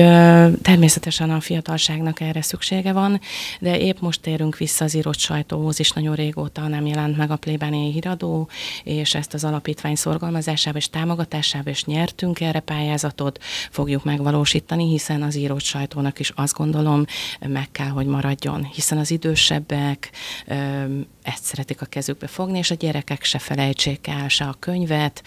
természetesen 0.63 1.31
a 1.31 1.41
fiatalságnak 1.41 2.21
erre 2.21 2.43
szüksége 2.43 2.93
van, 2.93 3.21
de 3.61 3.79
épp 3.79 3.99
most 4.01 4.21
térünk 4.21 4.57
vissza 4.57 4.85
az 4.85 4.95
írott 4.95 5.19
sajtóhoz, 5.19 5.81
és 5.81 5.91
nagyon 5.91 6.15
régóta 6.15 6.69
nem 6.69 6.87
jelent 6.87 7.17
meg 7.17 7.31
a 7.31 7.37
plébániai 7.37 7.93
híradó, 7.93 8.49
és 8.85 9.15
ezt 9.15 9.35
az 9.35 9.45
alapítvány 9.45 9.95
szorgalmazásába 9.95 10.79
és 10.79 10.91
támogatásába 10.91 11.71
is 11.71 11.85
nyertünk 11.85 12.41
erre 12.41 12.61
pályázatot, 12.61 13.43
fogjuk 13.71 14.05
megvalósítani, 14.05 14.89
hiszen 14.89 15.23
az 15.23 15.37
írott 15.37 15.63
sajtónak 15.63 16.19
is 16.19 16.33
azt 16.35 16.55
gondolom 16.55 17.05
meg 17.47 17.71
kell, 17.73 17.89
hogy 17.89 18.07
maradjon, 18.07 18.65
hiszen 18.65 18.99
az 18.99 19.11
idősebbek 19.11 20.11
ezt 21.23 21.45
szeretik 21.45 21.81
a 21.81 21.87
kezükbe 21.87 22.27
fogni, 22.27 22.59
és 22.59 22.71
a 22.71 22.75
gyerekek 22.75 23.25
se 23.25 23.39
felejtsék 23.47 24.07
el 24.07 24.29
se 24.29 24.45
a 24.45 24.57
könyvet, 24.59 25.23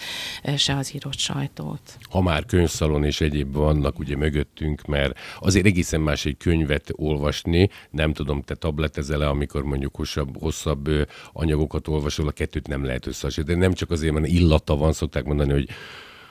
se 0.56 0.76
az 0.76 0.94
írott 0.94 1.18
sajtót. 1.18 1.80
Ha 2.10 2.20
már 2.20 2.44
könyvszalon 2.44 3.04
és 3.04 3.20
egyéb 3.20 3.52
vannak 3.52 3.98
ugye 3.98 4.16
mögöttünk, 4.16 4.86
mert 4.86 5.18
azért 5.38 5.66
egészen 5.66 6.00
más 6.00 6.24
egy 6.24 6.36
könyvet 6.36 6.88
olvasni, 6.92 7.70
nem 7.90 8.12
tudom, 8.12 8.42
te 8.42 8.54
tabletezel-e, 8.54 9.28
amikor 9.28 9.62
mondjuk 9.62 9.96
hosszabb, 9.96 10.40
hosszabb 10.40 10.88
anyagokat 11.32 11.88
olvasol, 11.88 12.28
a 12.28 12.30
kettőt 12.30 12.66
nem 12.66 12.84
lehet 12.84 13.06
összehasonlítani, 13.06 13.60
de 13.60 13.66
nem 13.66 13.74
csak 13.74 13.90
azért, 13.90 14.12
mert 14.14 14.26
illata 14.26 14.76
van, 14.76 14.92
szokták 14.92 15.24
mondani, 15.24 15.52
hogy 15.52 15.68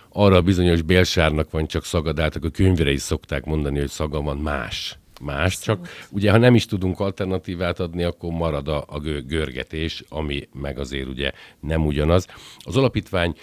arra 0.09 0.35
a 0.35 0.41
bizonyos 0.41 0.81
bélsárnak 0.81 1.51
van 1.51 1.67
csak 1.67 1.85
szagadáltak, 1.85 2.43
a 2.43 2.49
könyvre 2.49 2.91
is 2.91 3.01
szokták 3.01 3.45
mondani, 3.45 3.79
hogy 3.79 3.89
szaga 3.89 4.21
van 4.21 4.37
más 4.37 4.99
más, 5.19 5.59
csak 5.59 5.87
ugye 6.09 6.31
ha 6.31 6.37
nem 6.37 6.55
is 6.55 6.65
tudunk 6.65 6.99
alternatívát 6.99 7.79
adni, 7.79 8.03
akkor 8.03 8.31
marad 8.31 8.67
a, 8.67 8.83
a 8.87 8.99
görgetés, 9.27 10.03
ami 10.09 10.47
meg 10.53 10.79
azért 10.79 11.07
ugye 11.07 11.31
nem 11.59 11.85
ugyanaz. 11.85 12.27
Az 12.59 12.77
alapítvány 12.77 13.35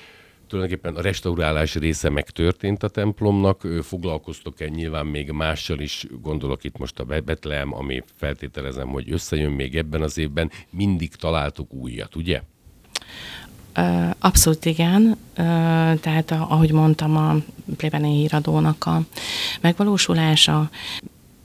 tulajdonképpen 0.49 0.95
a 0.95 1.01
restaurálás 1.01 1.75
része 1.75 2.11
megtörtént 2.11 2.83
a 2.83 2.89
templomnak, 2.89 3.67
foglalkoztok-e 3.83 4.69
nyilván 4.69 5.07
még 5.07 5.31
mással 5.31 5.81
is, 5.81 6.07
gondolok 6.23 6.65
itt 6.65 6.79
most 6.79 6.99
a 6.99 7.05
Betlehem, 7.05 7.75
ami 7.75 8.03
feltételezem, 8.15 8.89
hogy 8.89 9.13
összejön 9.13 9.51
még 9.51 9.77
ebben 9.77 10.03
az 10.03 10.19
évben, 10.19 10.51
mindig 10.71 11.15
találtuk 11.15 11.73
újat, 11.73 12.17
ugye? 12.17 12.43
Abszolút 14.19 14.65
igen, 14.65 15.17
tehát 16.01 16.31
ahogy 16.31 16.73
mondtam, 16.73 17.17
a 17.17 17.37
plébeni 17.77 18.17
híradónak 18.17 18.87
a 18.87 19.01
megvalósulása 19.61 20.71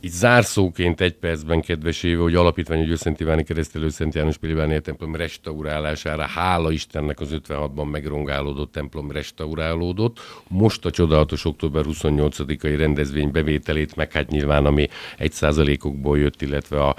így 0.03 0.11
zárszóként 0.11 1.01
egy 1.01 1.13
percben, 1.13 1.61
kedves 1.61 2.03
éve, 2.03 2.21
hogy 2.21 2.35
alapítvány, 2.35 2.79
hogy 2.79 2.89
Őszent 2.89 3.19
Iváni 3.19 3.43
keresztelő 3.43 3.89
Szent 3.89 4.13
János 4.13 4.37
Pilibáni 4.37 4.81
templom 4.81 5.15
restaurálására, 5.15 6.23
hála 6.23 6.71
Istennek 6.71 7.19
az 7.19 7.29
56-ban 7.47 7.91
megrongálódott 7.91 8.71
templom 8.71 9.11
restaurálódott. 9.11 10.19
Most 10.47 10.85
a 10.85 10.91
csodálatos 10.91 11.45
október 11.45 11.83
28-ai 11.87 12.75
rendezvény 12.77 13.31
bevételét, 13.31 13.95
meg 13.95 14.11
hát 14.11 14.29
nyilván 14.29 14.65
ami 14.65 14.87
egy 15.17 15.31
százalékokból 15.31 16.17
jött, 16.17 16.41
illetve 16.41 16.83
a 16.83 16.95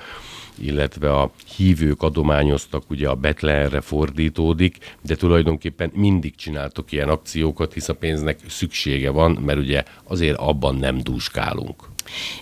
illetve 0.59 1.13
a 1.15 1.31
hívők 1.57 2.03
adományoztak, 2.03 2.91
ugye 2.91 3.09
a 3.09 3.15
Betlehemre 3.15 3.81
fordítódik, 3.81 4.97
de 5.01 5.15
tulajdonképpen 5.17 5.91
mindig 5.95 6.35
csináltok 6.35 6.93
ilyen 6.93 7.09
akciókat, 7.09 7.73
hisz 7.73 7.89
a 7.89 7.95
pénznek 7.95 8.39
szüksége 8.49 9.11
van, 9.11 9.31
mert 9.45 9.59
ugye 9.59 9.83
azért 10.05 10.37
abban 10.37 10.75
nem 10.75 10.99
dúskálunk. 10.99 11.92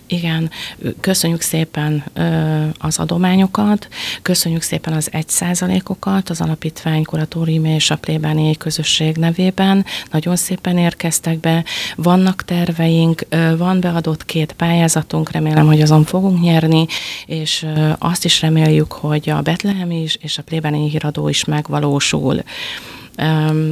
Igen, 0.07 0.51
köszönjük 0.99 1.41
szépen 1.41 2.03
az 2.77 2.99
adományokat, 2.99 3.87
köszönjük 4.21 4.61
szépen 4.61 4.93
az 4.93 5.09
egy 5.11 5.29
százalékokat 5.29 6.29
az 6.29 6.41
alapítvány 6.41 7.03
kuratórium 7.03 7.65
és 7.65 7.91
a 7.91 7.95
plébániai 7.95 8.57
közösség 8.57 9.15
nevében. 9.15 9.85
Nagyon 10.11 10.35
szépen 10.35 10.77
érkeztek 10.77 11.39
be, 11.39 11.63
vannak 11.95 12.43
terveink, 12.45 13.25
van 13.57 13.79
beadott 13.79 14.25
két 14.25 14.51
pályázatunk, 14.51 15.31
remélem, 15.31 15.65
hogy 15.65 15.81
azon 15.81 16.03
fogunk 16.03 16.41
nyerni, 16.41 16.85
és 17.25 17.65
azt 17.97 18.25
is 18.25 18.41
reméljük, 18.41 18.91
hogy 18.91 19.29
a 19.29 19.41
Betlehem 19.41 19.91
is 19.91 20.17
és 20.21 20.37
a 20.37 20.43
plébániai 20.43 20.89
híradó 20.89 21.29
is 21.29 21.45
megvalósul. 21.45 22.43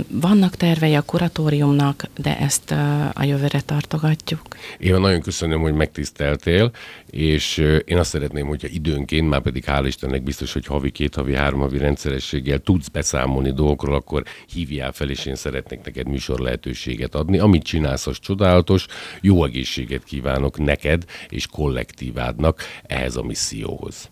Vannak 0.08 0.56
tervei 0.56 0.94
a 0.96 1.02
kuratóriumnak, 1.02 2.08
de 2.18 2.38
ezt 2.40 2.72
a 3.14 3.24
jövőre 3.24 3.62
tartogatjuk. 3.62 4.42
Én 4.80 5.00
nagyon 5.00 5.22
köszönöm, 5.22 5.62
hogy 5.62 5.74
megtiszteltél, 5.74 6.72
és 7.10 7.58
én 7.86 7.98
azt 7.98 8.10
szeretném, 8.10 8.48
hogyha 8.48 8.68
időnként, 8.68 9.30
már 9.30 9.42
pedig 9.42 9.64
hál' 9.68 9.84
Istennek 9.86 10.24
biztos, 10.24 10.54
hogy 10.54 10.66
havi, 10.66 10.92
két 10.92 11.16
havi, 11.16 11.36
három 11.36 11.60
havi 11.60 11.78
rendszerességgel 11.78 12.60
tudsz 12.60 12.88
beszámolni 12.88 13.52
dolgokról, 13.52 13.96
akkor 13.96 14.24
hívjál 14.54 14.92
fel, 14.92 15.10
és 15.10 15.26
én 15.26 15.36
szeretnék 15.36 15.82
neked 15.84 16.08
műsor 16.08 16.40
lehetőséget 16.40 17.16
adni. 17.16 17.38
Amit 17.40 17.64
csinálsz, 17.64 18.08
az 18.08 18.20
csodálatos. 18.20 18.86
Jó 19.22 19.46
egészséget 19.46 20.04
kívánok 20.04 20.58
neked 20.58 21.06
és 21.30 21.48
kollektívádnak 21.48 22.64
ehhez 22.84 23.16
a 23.16 23.24
misszióhoz. 23.24 24.10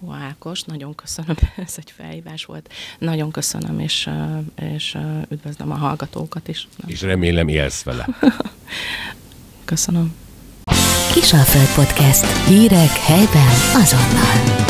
Hú, 0.00 0.12
Ákos, 0.12 0.62
nagyon 0.62 0.94
köszönöm, 0.94 1.36
ez 1.66 1.74
egy 1.76 1.92
felhívás 1.96 2.44
volt. 2.44 2.72
Nagyon 2.98 3.30
köszönöm, 3.30 3.80
és, 3.80 4.10
és 4.54 4.96
üdvözlöm 5.28 5.70
a 5.70 5.74
hallgatókat 5.74 6.48
is. 6.48 6.68
És 6.86 7.02
remélem 7.02 7.48
élsz 7.48 7.82
vele. 7.82 8.08
köszönöm. 9.64 10.14
Kisalföld 11.12 11.74
Podcast. 11.74 12.46
Hírek 12.46 12.90
helyben 12.90 13.54
azonnal. 13.74 14.65